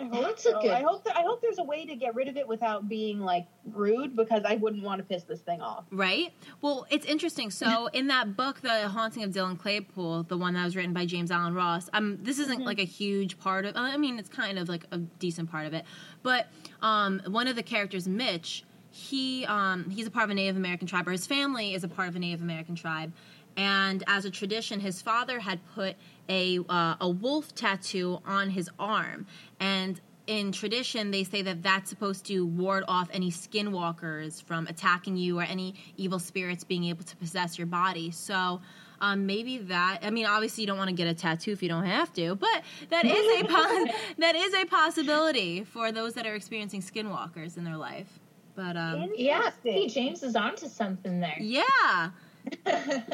[0.00, 0.60] I hope That's a so.
[0.60, 2.88] good- I hope th- I hope there's a way to get rid of it without
[2.88, 5.84] being like rude because I wouldn't want to piss this thing off.
[5.90, 6.32] Right?
[6.60, 7.50] Well, it's interesting.
[7.50, 11.06] So, in that book, The Haunting of Dylan Claypool, the one that was written by
[11.06, 13.76] James Allen Ross, um, this isn't like a huge part of.
[13.76, 15.84] I mean, it's kind of like a decent part of it,
[16.22, 16.48] but
[16.82, 20.88] um, one of the characters, Mitch, he um, he's a part of a Native American
[20.88, 23.12] tribe, or his family is a part of a Native American tribe,
[23.56, 25.94] and as a tradition, his father had put
[26.28, 29.26] a uh, a wolf tattoo on his arm,
[29.60, 35.16] and in tradition, they say that that's supposed to ward off any skinwalkers from attacking
[35.16, 38.10] you or any evil spirits being able to possess your body.
[38.10, 38.60] So.
[39.00, 40.00] Um, maybe that.
[40.02, 42.34] I mean, obviously, you don't want to get a tattoo if you don't have to,
[42.34, 47.56] but that is a po- that is a possibility for those that are experiencing skinwalkers
[47.56, 48.18] in their life.
[48.56, 49.88] But um, Yeah, Interesting.
[49.88, 51.36] James is onto something there.
[51.38, 52.10] yeah,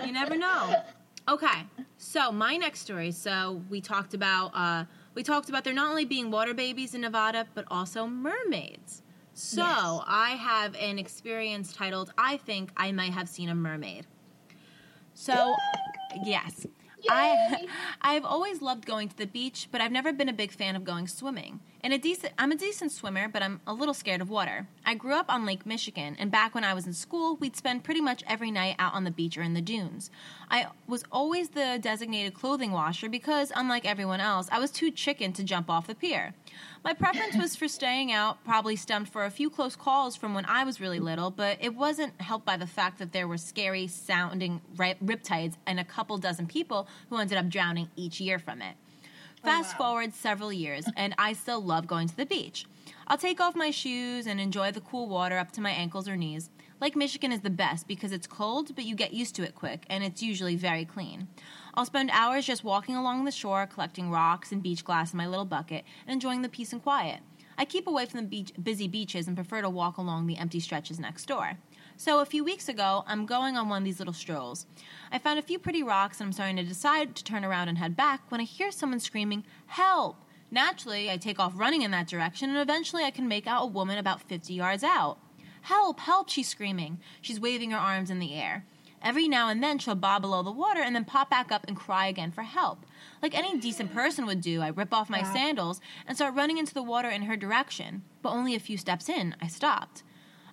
[0.07, 0.75] you never know.
[1.29, 1.65] Okay,
[1.99, 3.11] so my next story.
[3.11, 4.85] So we talked about uh,
[5.15, 9.03] we talked about there not only being water babies in Nevada, but also mermaids.
[9.33, 10.03] So Yes.
[10.07, 14.07] I have an experience titled "I think I might have seen a mermaid."
[15.15, 15.55] So
[16.25, 16.67] yes,
[17.11, 17.67] I
[18.01, 20.85] I've always loved going to the beach, but I've never been a big fan of
[20.85, 21.61] going swimming.
[21.83, 24.67] And a decent I'm a decent swimmer, but I'm a little scared of water.
[24.87, 27.85] I grew up on Lake Michigan, and back when I was in school, we'd spend
[27.85, 30.11] pretty much every night out on the beach or in the dunes.
[30.51, 35.33] I was always the designated clothing washer because unlike everyone else, I was too chicken
[35.35, 36.35] to jump off the pier.
[36.85, 40.45] My preference was for staying out, probably stemmed for a few close calls from when
[40.45, 43.87] I was really little, but it wasn't helped by the fact that there were scary
[43.87, 48.77] sounding riptides and a couple dozen people who ended up drowning each year from it.
[49.43, 52.67] Oh, Fast forward several years, and I still love going to the beach.
[53.07, 56.17] I'll take off my shoes and enjoy the cool water up to my ankles or
[56.17, 56.51] knees.
[56.81, 59.85] Lake Michigan is the best because it's cold, but you get used to it quick,
[59.89, 61.29] and it's usually very clean.
[61.77, 65.27] I'll spend hours just walking along the shore, collecting rocks and beach glass in my
[65.27, 67.21] little bucket, and enjoying the peace and quiet.
[67.59, 70.61] I keep away from the beach, busy beaches and prefer to walk along the empty
[70.61, 71.59] stretches next door.
[71.97, 74.67] So, a few weeks ago, I'm going on one of these little strolls.
[75.13, 77.79] I found a few pretty rocks and I'm starting to decide to turn around and
[77.79, 80.17] head back when I hear someone screaming, Help!
[80.51, 83.67] Naturally, I take off running in that direction and eventually I can make out a
[83.67, 85.19] woman about 50 yards out.
[85.63, 86.01] Help!
[86.01, 86.29] Help!
[86.29, 87.01] She's screaming.
[87.21, 88.65] She's waving her arms in the air.
[89.05, 91.77] Every now and then she'll bob below the water and then pop back up and
[91.77, 92.87] cry again for help.
[93.23, 96.73] Like any decent person would do, I rip off my sandals and start running into
[96.73, 98.03] the water in her direction.
[98.23, 100.03] But only a few steps in, I stopped.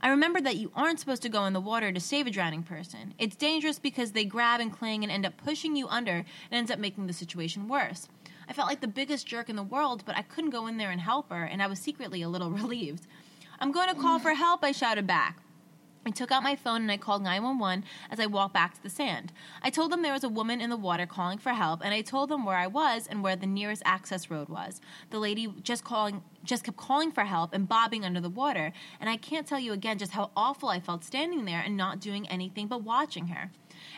[0.02, 2.64] I remembered that you aren't supposed to go in the water to save a drowning
[2.64, 3.14] person.
[3.18, 6.72] It's dangerous because they grab and cling and end up pushing you under and ends
[6.72, 8.10] up making the situation worse.
[8.49, 10.91] I felt like the biggest jerk in the world, but I couldn't go in there
[10.91, 13.08] and help her, and I was secretly a little relieved.
[13.62, 15.38] I'm going to call for help, I shouted back.
[16.06, 18.89] I took out my phone and I called 911 as I walked back to the
[18.89, 19.32] sand.
[19.62, 22.02] I told them there was a woman in the water calling for help and I
[22.02, 24.82] told them where I was and where the nearest access road was.
[25.12, 29.10] The lady just calling just kept calling for help and bobbing under the water, and
[29.10, 32.28] I can't tell you again just how awful I felt standing there and not doing
[32.30, 33.52] anything but watching her.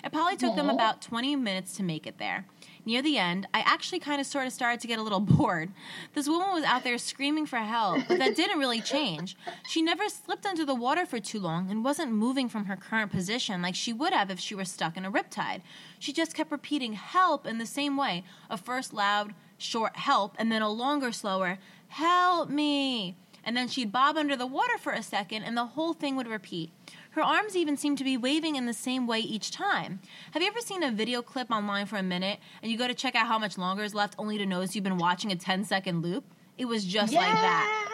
[0.03, 2.45] It probably took them about 20 minutes to make it there.
[2.85, 5.71] Near the end, I actually kind of sort of started to get a little bored.
[6.13, 9.37] This woman was out there screaming for help, but that didn't really change.
[9.67, 13.11] She never slipped under the water for too long and wasn't moving from her current
[13.11, 15.61] position like she would have if she were stuck in a riptide.
[15.99, 20.51] She just kept repeating help in the same way a first loud, short help, and
[20.51, 23.15] then a longer, slower help me.
[23.45, 26.27] And then she'd bob under the water for a second, and the whole thing would
[26.27, 26.71] repeat.
[27.13, 29.99] Her arms even seemed to be waving in the same way each time.
[30.31, 32.95] Have you ever seen a video clip online for a minute and you go to
[32.95, 35.63] check out how much longer is left only to notice you've been watching a 10
[35.63, 36.25] second loop?
[36.57, 37.89] It was just like that.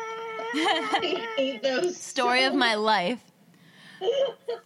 [0.54, 1.98] I hate those.
[2.02, 3.22] Story so of my life.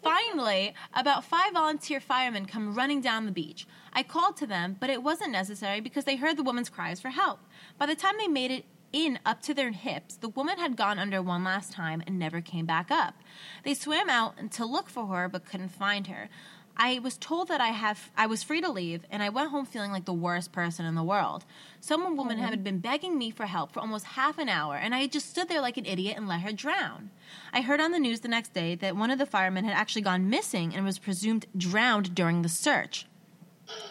[0.04, 3.66] Finally, about five volunteer firemen come running down the beach.
[3.92, 7.10] I called to them, but it wasn't necessary because they heard the woman's cries for
[7.10, 7.40] help.
[7.80, 11.00] By the time they made it in up to their hips, the woman had gone
[11.00, 13.16] under one last time and never came back up.
[13.64, 16.30] They swam out to look for her but couldn't find her.
[16.76, 19.66] I was told that I have I was free to leave and I went home
[19.66, 21.46] feeling like the worst person in the world.
[21.80, 25.02] Some woman had been begging me for help for almost half an hour and I
[25.02, 27.12] had just stood there like an idiot and let her drown.
[27.52, 30.02] I heard on the news the next day that one of the firemen had actually
[30.02, 33.06] gone missing and was presumed drowned during the search.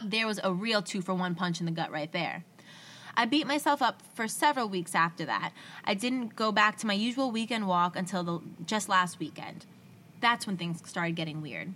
[0.04, 2.44] There was a real two for one punch in the gut right there.
[3.16, 5.52] I beat myself up for several weeks after that.
[5.84, 9.66] I didn't go back to my usual weekend walk until the, just last weekend.
[10.20, 11.72] That's when things started getting weird.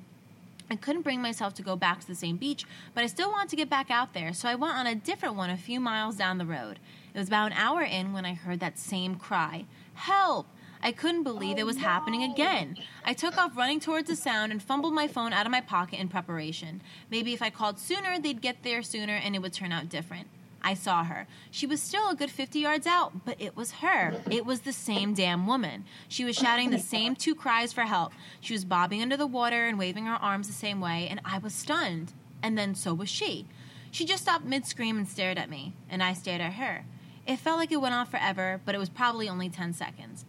[0.71, 2.65] I couldn't bring myself to go back to the same beach,
[2.95, 5.37] but I still wanted to get back out there, so I went on a different
[5.37, 6.79] one a few miles down the road.
[7.15, 9.65] It was about an hour in when I heard that same cry
[9.95, 10.47] Help!
[10.83, 12.77] I couldn't believe it was happening again.
[13.05, 15.99] I took off running towards the sound and fumbled my phone out of my pocket
[15.99, 16.83] in preparation.
[17.11, 20.29] Maybe if I called sooner, they'd get there sooner and it would turn out different.
[20.67, 21.29] I saw her.
[21.53, 24.21] She was still a good 50 yards out, but it was her.
[24.29, 25.85] It was the same damn woman.
[26.09, 28.13] She was shouting the same two cries for help.
[28.41, 31.39] She was bobbing under the water and waving her arms the same way, and I
[31.39, 32.15] was stunned.
[32.43, 33.47] And then so was she.
[33.93, 36.85] She just stopped mid scream and stared at me, and I stared at her.
[37.29, 40.25] It felt like it went on forever, but it was probably only 10 seconds.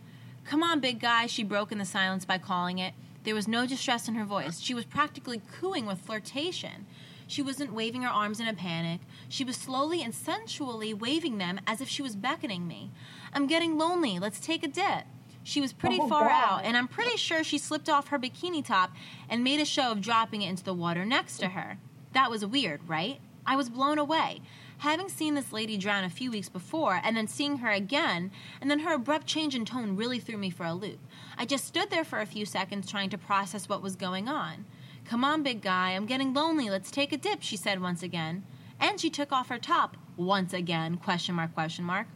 [0.45, 2.93] Come on, big guy, she broke in the silence by calling it.
[3.23, 4.59] There was no distress in her voice.
[4.59, 6.85] She was practically cooing with flirtation.
[7.28, 9.01] She wasn't waving her arms in a panic.
[9.30, 12.91] She was slowly and sensually waving them as if she was beckoning me.
[13.34, 14.17] I'm getting lonely.
[14.17, 15.03] Let's take a dip.
[15.43, 16.32] She was pretty Oh, far God.
[16.32, 18.91] out, and I'm pretty sure she slipped off her bikini top
[19.30, 21.78] and made a show of dropping it into the water next to her.
[22.13, 23.19] That was weird, right?
[23.45, 24.41] I was blown away.
[24.80, 28.30] Having seen this lady drown a few weeks before, and then seeing her again,
[28.61, 30.99] and then her abrupt change in tone really threw me for a loop.
[31.38, 34.65] I just stood there for a few seconds trying to process what was going on.
[35.08, 36.70] Come on, big guy, I'm getting lonely.
[36.70, 38.43] Let's take a dip, she said once again.
[38.78, 42.08] And she took off her top once again, question mark, question mark.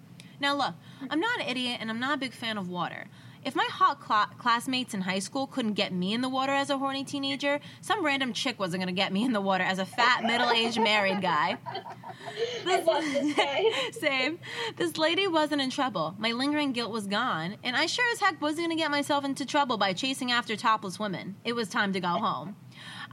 [0.42, 0.74] Now look,
[1.10, 3.08] I'm not an idiot and I'm not a big fan of water.
[3.44, 6.70] If my hot cla- classmates in high school couldn't get me in the water as
[6.70, 9.86] a horny teenager, some random chick wasn't gonna get me in the water as a
[9.86, 11.58] fat, middle-aged married guy.
[12.66, 13.64] Love this guy.
[13.94, 14.38] Same.
[14.76, 16.14] This lady wasn't in trouble.
[16.20, 19.26] My lingering guilt was gone, and I sure as heck wasn't going to get myself
[19.26, 21.36] into trouble by chasing after topless women.
[21.44, 22.56] It was time to go home.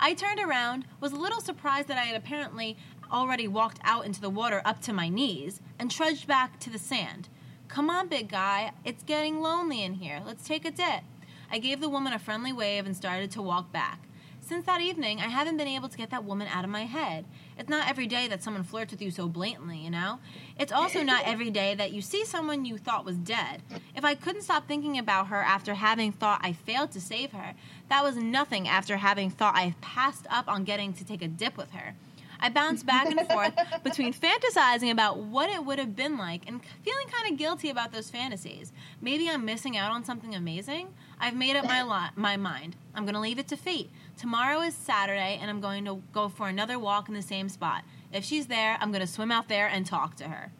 [0.00, 2.76] I turned around, was a little surprised that I had apparently
[3.10, 6.78] already walked out into the water up to my knees, and trudged back to the
[6.78, 7.28] sand.
[7.66, 8.72] Come on, big guy.
[8.84, 10.22] It's getting lonely in here.
[10.24, 11.02] Let's take a dip.
[11.50, 14.04] I gave the woman a friendly wave and started to walk back.
[14.40, 17.26] Since that evening, I haven't been able to get that woman out of my head.
[17.58, 20.20] It's not every day that someone flirts with you so blatantly, you know?
[20.58, 23.62] It's also not every day that you see someone you thought was dead.
[23.96, 27.54] If I couldn't stop thinking about her after having thought I failed to save her,
[27.88, 31.56] that was nothing after having thought I passed up on getting to take a dip
[31.56, 31.94] with her.
[32.40, 36.60] I bounce back and forth between fantasizing about what it would have been like and
[36.82, 38.72] feeling kind of guilty about those fantasies.
[39.00, 40.94] Maybe I'm missing out on something amazing.
[41.20, 42.76] I've made up my my mind.
[42.94, 43.90] I'm going to leave it to fate.
[44.18, 47.84] Tomorrow is Saturday and I'm going to go for another walk in the same spot.
[48.12, 50.50] If she's there, I'm going to swim out there and talk to her.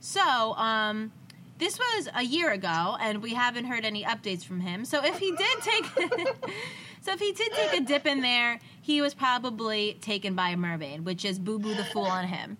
[0.00, 1.12] So, um,
[1.58, 4.84] this was a year ago, and we haven't heard any updates from him.
[4.84, 5.84] So if he did take,
[7.00, 10.56] so if he did take a dip in there, he was probably taken by a
[10.56, 12.58] mermaid, which is Boo Boo the fool on him.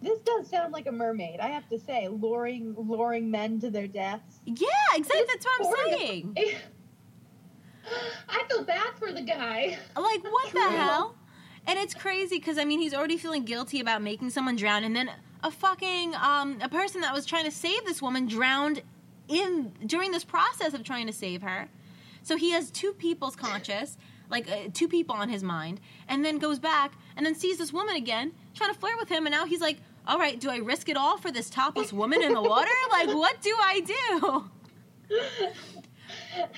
[0.00, 3.88] This does sound like a mermaid, I have to say, luring luring men to their
[3.88, 4.40] deaths.
[4.44, 5.26] Yeah, exactly.
[5.26, 6.36] That's what I'm saying.
[8.28, 9.78] I feel bad for the guy.
[9.96, 11.14] Like, what the hell?
[11.66, 14.96] And it's crazy because I mean, he's already feeling guilty about making someone drown, and
[14.96, 15.10] then
[15.42, 18.82] a fucking um, a person that was trying to save this woman drowned
[19.28, 21.68] in during this process of trying to save her.
[22.22, 23.96] So he has two people's conscious,
[24.30, 27.72] like uh, two people on his mind, and then goes back and then sees this
[27.72, 30.56] woman again trying to flirt with him, and now he's like, "All right, do I
[30.56, 32.70] risk it all for this topless woman in the water?
[32.90, 34.50] Like, what do I do?"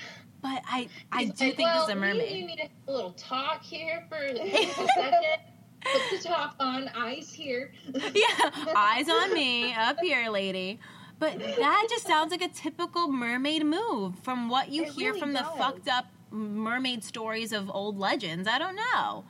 [0.41, 3.11] But I, I do like, think well, this is a We, we need a little
[3.11, 5.41] talk here for a second.
[5.83, 7.71] Put the top on, eyes here.
[7.93, 10.79] yeah, eyes on me up here, lady.
[11.19, 15.19] But that just sounds like a typical mermaid move from what you It hear really
[15.19, 18.47] from the fucked up mermaid stories of old legends.
[18.47, 19.25] I don't know.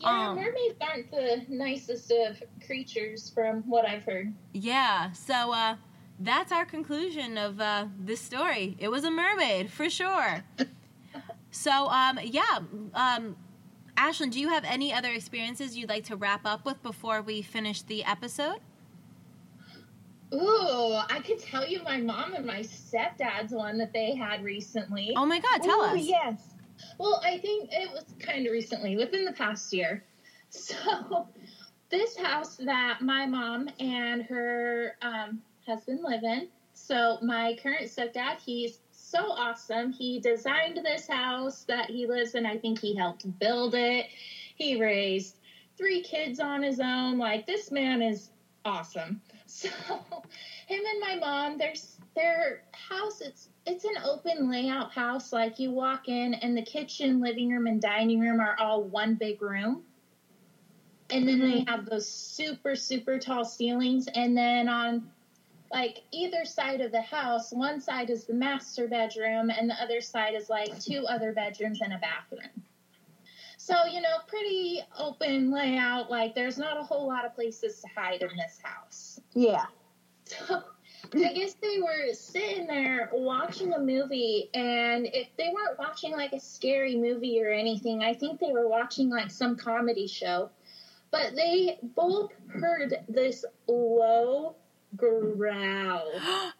[0.00, 4.32] Yeah, Um, mermaids aren't the nicest of creatures from what I've heard.
[4.52, 5.76] Yeah, so uh,
[6.20, 8.76] that's our conclusion of uh, this story.
[8.78, 10.44] It was a mermaid for sure.
[11.50, 12.58] So um, yeah,
[12.94, 13.36] um,
[13.96, 17.42] Ashlyn, do you have any other experiences you'd like to wrap up with before we
[17.42, 18.58] finish the episode?
[20.34, 25.14] Ooh, I could tell you my mom and my stepdad's one that they had recently.
[25.16, 26.02] Oh my God, tell Ooh, us.
[26.04, 26.54] yes.
[26.98, 30.04] Well, I think it was kind of recently, within the past year.
[30.50, 31.28] So,
[31.90, 36.48] this house that my mom and her um, husband live in.
[36.74, 39.92] So, my current stepdad, he's so awesome.
[39.92, 42.46] He designed this house that he lives in.
[42.46, 44.06] I think he helped build it.
[44.54, 45.36] He raised
[45.76, 47.18] three kids on his own.
[47.18, 48.30] Like, this man is
[48.64, 49.20] awesome.
[49.50, 49.70] So,
[50.66, 53.22] him and my mom, there's their house.
[53.22, 55.32] It's it's an open layout house.
[55.32, 59.14] Like you walk in, and the kitchen, living room, and dining room are all one
[59.14, 59.84] big room.
[61.10, 61.70] And then they mm-hmm.
[61.70, 65.10] have those super super tall ceilings, and then on
[65.70, 70.00] like either side of the house, one side is the master bedroom, and the other
[70.00, 72.64] side is like two other bedrooms and a bathroom.
[73.58, 76.10] So, you know, pretty open layout.
[76.10, 79.20] Like, there's not a whole lot of places to hide in this house.
[79.34, 79.66] Yeah.
[80.24, 80.62] So
[81.14, 86.32] I guess they were sitting there watching a movie, and if they weren't watching like
[86.32, 90.50] a scary movie or anything, I think they were watching like some comedy show.
[91.10, 94.56] But they both heard this low
[94.96, 96.12] growl.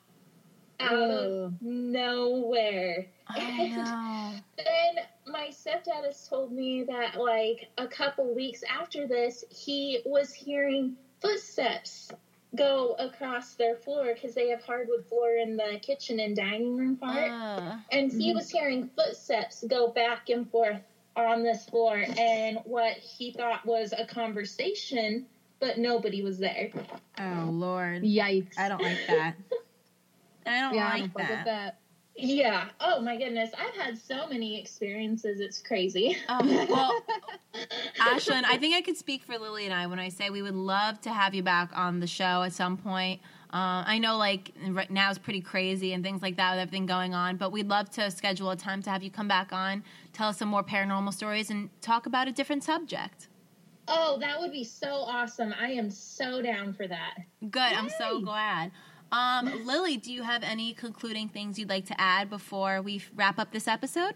[0.81, 3.07] Out of nowhere.
[3.37, 4.33] Know.
[4.57, 10.33] Then my stepdad has told me that like a couple weeks after this, he was
[10.33, 12.11] hearing footsteps
[12.57, 16.97] go across their floor because they have hardwood floor in the kitchen and dining room
[16.97, 20.81] part, Uh, and he was hearing footsteps go back and forth
[21.14, 25.26] on this floor, and what he thought was a conversation,
[25.61, 26.70] but nobody was there.
[27.18, 28.59] oh Lord, Yikes.
[28.59, 29.34] I don't like that.
[30.46, 31.44] I don't yeah, I like don't that.
[31.44, 31.78] that.
[32.20, 32.68] Yeah.
[32.80, 35.40] Oh my goodness, I've had so many experiences.
[35.40, 36.16] It's crazy.
[36.28, 37.00] Oh, well,
[38.00, 40.56] Ashlyn, I think I could speak for Lily and I when I say we would
[40.56, 43.20] love to have you back on the show at some point.
[43.50, 46.86] Uh, I know, like right now is pretty crazy and things like that with everything
[46.86, 49.84] going on, but we'd love to schedule a time to have you come back on,
[50.12, 53.28] tell us some more paranormal stories, and talk about a different subject.
[53.89, 55.55] Oh, that would be so awesome.
[55.59, 57.14] I am so down for that.
[57.51, 57.61] Good.
[57.62, 58.70] I'm so glad.
[59.11, 63.39] Um, Lily, do you have any concluding things you'd like to add before we wrap
[63.39, 64.15] up this episode?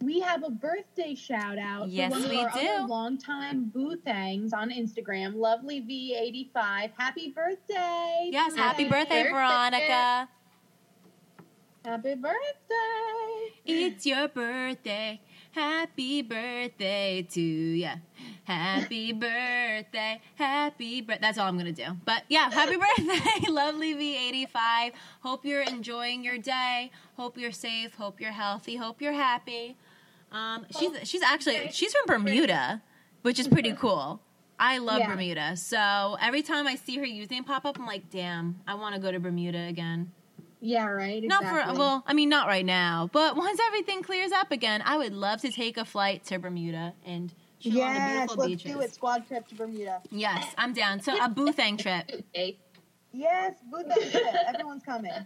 [0.00, 2.66] We have a birthday shout out Yes, for one we of our do.
[2.68, 6.92] other longtime boothangs on Instagram, Lovely V85.
[6.96, 8.28] Happy birthday!
[8.32, 8.54] Yes.
[8.54, 9.30] to Happy birthday, birthday.
[9.30, 10.28] Veronica.
[11.84, 13.52] Happy birthday!
[13.66, 15.20] It's your birthday.
[15.52, 17.94] Happy birthday to ya.
[18.44, 20.20] Happy birthday.
[20.36, 21.20] Happy birthday.
[21.20, 21.92] That's all I'm going to do.
[22.04, 24.92] But yeah, happy birthday, lovely V85.
[25.22, 26.90] Hope you're enjoying your day.
[27.16, 27.94] Hope you're safe.
[27.94, 28.76] Hope you're healthy.
[28.76, 29.76] Hope you're happy.
[30.32, 32.82] Um, she's she's actually she's from Bermuda,
[33.22, 34.20] which is pretty cool.
[34.60, 35.08] I love Yeah.
[35.08, 35.56] Bermuda.
[35.56, 39.00] So every time I see her username pop up, I'm like, damn, I want to
[39.00, 40.12] go to Bermuda again.
[40.60, 41.22] Yeah, right.
[41.24, 44.98] Not for well, I mean not right now, but once everything clears up again, I
[44.98, 48.48] would love to take a flight to Bermuda and chill on the Yes, beautiful let's
[48.48, 48.72] beaches.
[48.72, 48.94] do it.
[48.94, 50.02] Squad trip to Bermuda.
[50.10, 51.00] Yes, I'm down.
[51.00, 52.10] So a boothang trip.
[52.34, 52.58] Okay.
[53.12, 54.24] Yes, booth trip.
[54.46, 55.10] Everyone's coming.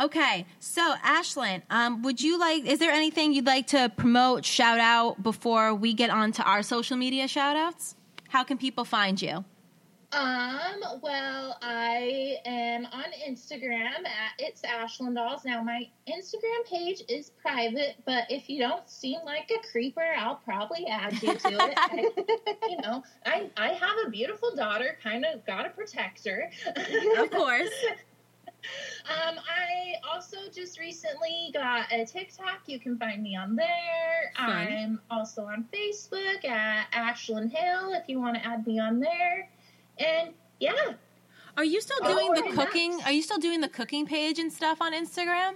[0.00, 2.64] Okay, so Ashlyn, um, would you like?
[2.64, 6.62] Is there anything you'd like to promote, shout out before we get on to our
[6.62, 7.94] social media shout outs?
[8.28, 9.44] How can people find you?
[10.12, 15.44] Um, well, I am on Instagram at it's Ashlyn Dolls.
[15.46, 20.36] Now my Instagram page is private, but if you don't seem like a creeper, I'll
[20.36, 21.74] probably add you to it.
[21.76, 22.10] I,
[22.68, 26.50] you know, I I have a beautiful daughter, kind of gotta protect her.
[27.18, 27.70] Of course.
[29.10, 32.60] Um, I also just recently got a TikTok.
[32.66, 34.32] You can find me on there.
[34.36, 34.48] Fun.
[34.48, 39.48] I'm also on Facebook at Ashlyn Hill if you want to add me on there.
[39.98, 40.94] And yeah,
[41.56, 42.96] Are you still Oh, doing the cooking?
[42.98, 43.06] nice.
[43.06, 45.54] Are you still doing the cooking page and stuff on Instagram?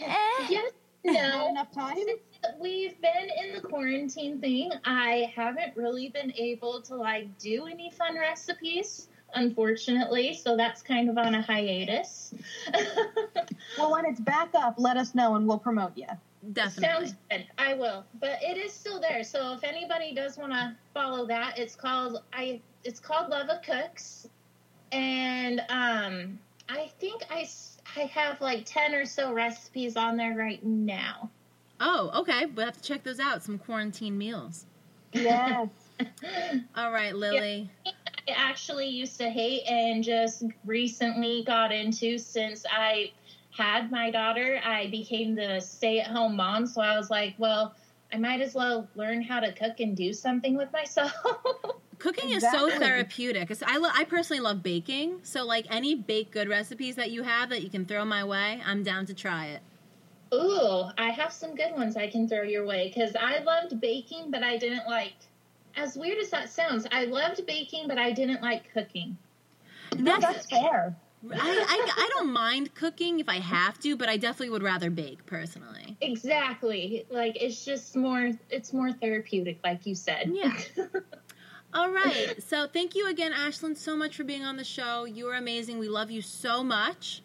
[0.00, 0.46] Eh.
[0.48, 0.72] yes,
[1.04, 1.48] Not no.
[1.48, 1.96] enough time.
[1.96, 2.20] Since
[2.60, 7.90] we've been in the quarantine thing, I haven't really been able to like do any
[7.90, 10.34] fun recipes, unfortunately.
[10.34, 12.34] So that's kind of on a hiatus.
[13.78, 16.06] Well, when it's back up, let us know and we'll promote you.
[16.52, 17.06] Definitely.
[17.06, 17.46] Sounds good.
[17.56, 19.22] I will, but it is still there.
[19.22, 22.60] So if anybody does want to follow that, it's called I.
[22.82, 24.28] It's called Love of Cooks,
[24.90, 26.38] and um,
[26.68, 27.48] I think I
[27.96, 31.30] I have like ten or so recipes on there right now.
[31.78, 32.46] Oh, okay.
[32.46, 33.42] We'll have to check those out.
[33.44, 34.66] Some quarantine meals.
[35.12, 35.68] Yes.
[36.76, 37.70] All right, Lily.
[37.86, 37.92] I
[38.34, 43.12] actually used to hate and just recently got into since I
[43.56, 44.60] had my daughter.
[44.64, 47.74] I became the stay at home mom, so I was like, well,
[48.12, 51.12] I might as well learn how to cook and do something with myself.
[51.98, 53.56] Cooking is so therapeutic.
[53.64, 55.20] I, lo- I personally love baking.
[55.22, 58.60] So, like any baked good recipes that you have that you can throw my way,
[58.66, 59.60] I'm down to try it.
[60.34, 64.30] Ooh, I have some good ones I can throw your way because I loved baking,
[64.30, 65.14] but I didn't like.
[65.76, 69.16] As weird as that sounds, I loved baking, but I didn't like cooking.
[69.96, 70.96] No, That's, that's fair.
[71.30, 74.90] I, I, I don't mind cooking if I have to, but I definitely would rather
[74.90, 75.96] bake personally.
[76.00, 78.30] Exactly, like it's just more.
[78.50, 80.30] It's more therapeutic, like you said.
[80.32, 80.56] Yeah.
[81.74, 82.34] All right.
[82.42, 85.04] So, thank you again, Ashlyn, so much for being on the show.
[85.04, 85.78] You are amazing.
[85.78, 87.22] We love you so much.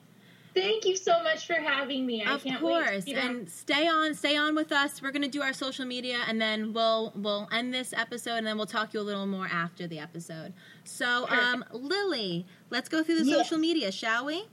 [0.58, 2.24] Thank you so much for having me.
[2.24, 2.84] I of can't wait.
[2.84, 6.18] course and stay on stay on with us we're going to do our social media
[6.28, 9.28] and then we'll we'll end this episode and then we'll talk to you a little
[9.28, 10.54] more after the episode
[10.88, 13.38] so um lily let's go through the Yes.
[13.38, 14.46] social media shall we?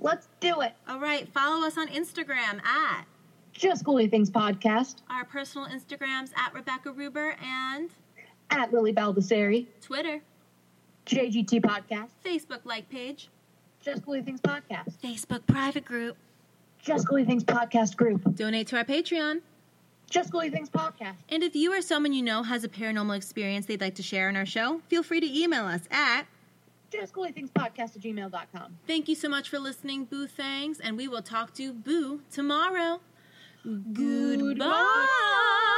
[0.00, 0.72] Let's do it.
[0.88, 3.04] all right follow us on instagram at
[3.52, 4.96] Just Ghouly Things podcast.
[5.08, 7.90] Our personal instagrams at rebecca ruber and
[8.50, 10.20] at Lily Baldessari, twitter.
[11.06, 13.28] JGT podcast, facebook like page.
[13.80, 16.16] Just Ghouly Things podcast, facebook private group.
[16.80, 19.40] Just Ghouly Things podcast group, donate to our patreon
[20.10, 21.16] Just Ghouly Things podcast.
[21.28, 24.28] and if you or someone you know has a paranormal experience they'd like to share
[24.28, 26.24] on our show feel free to email us at
[26.92, 28.78] Just Ghouly Things podcast at gmail.com.
[28.86, 33.00] Thank you so much for listening, Boo Thangs, and we will talk to Boo tomorrow.
[33.64, 35.70] Goodbye.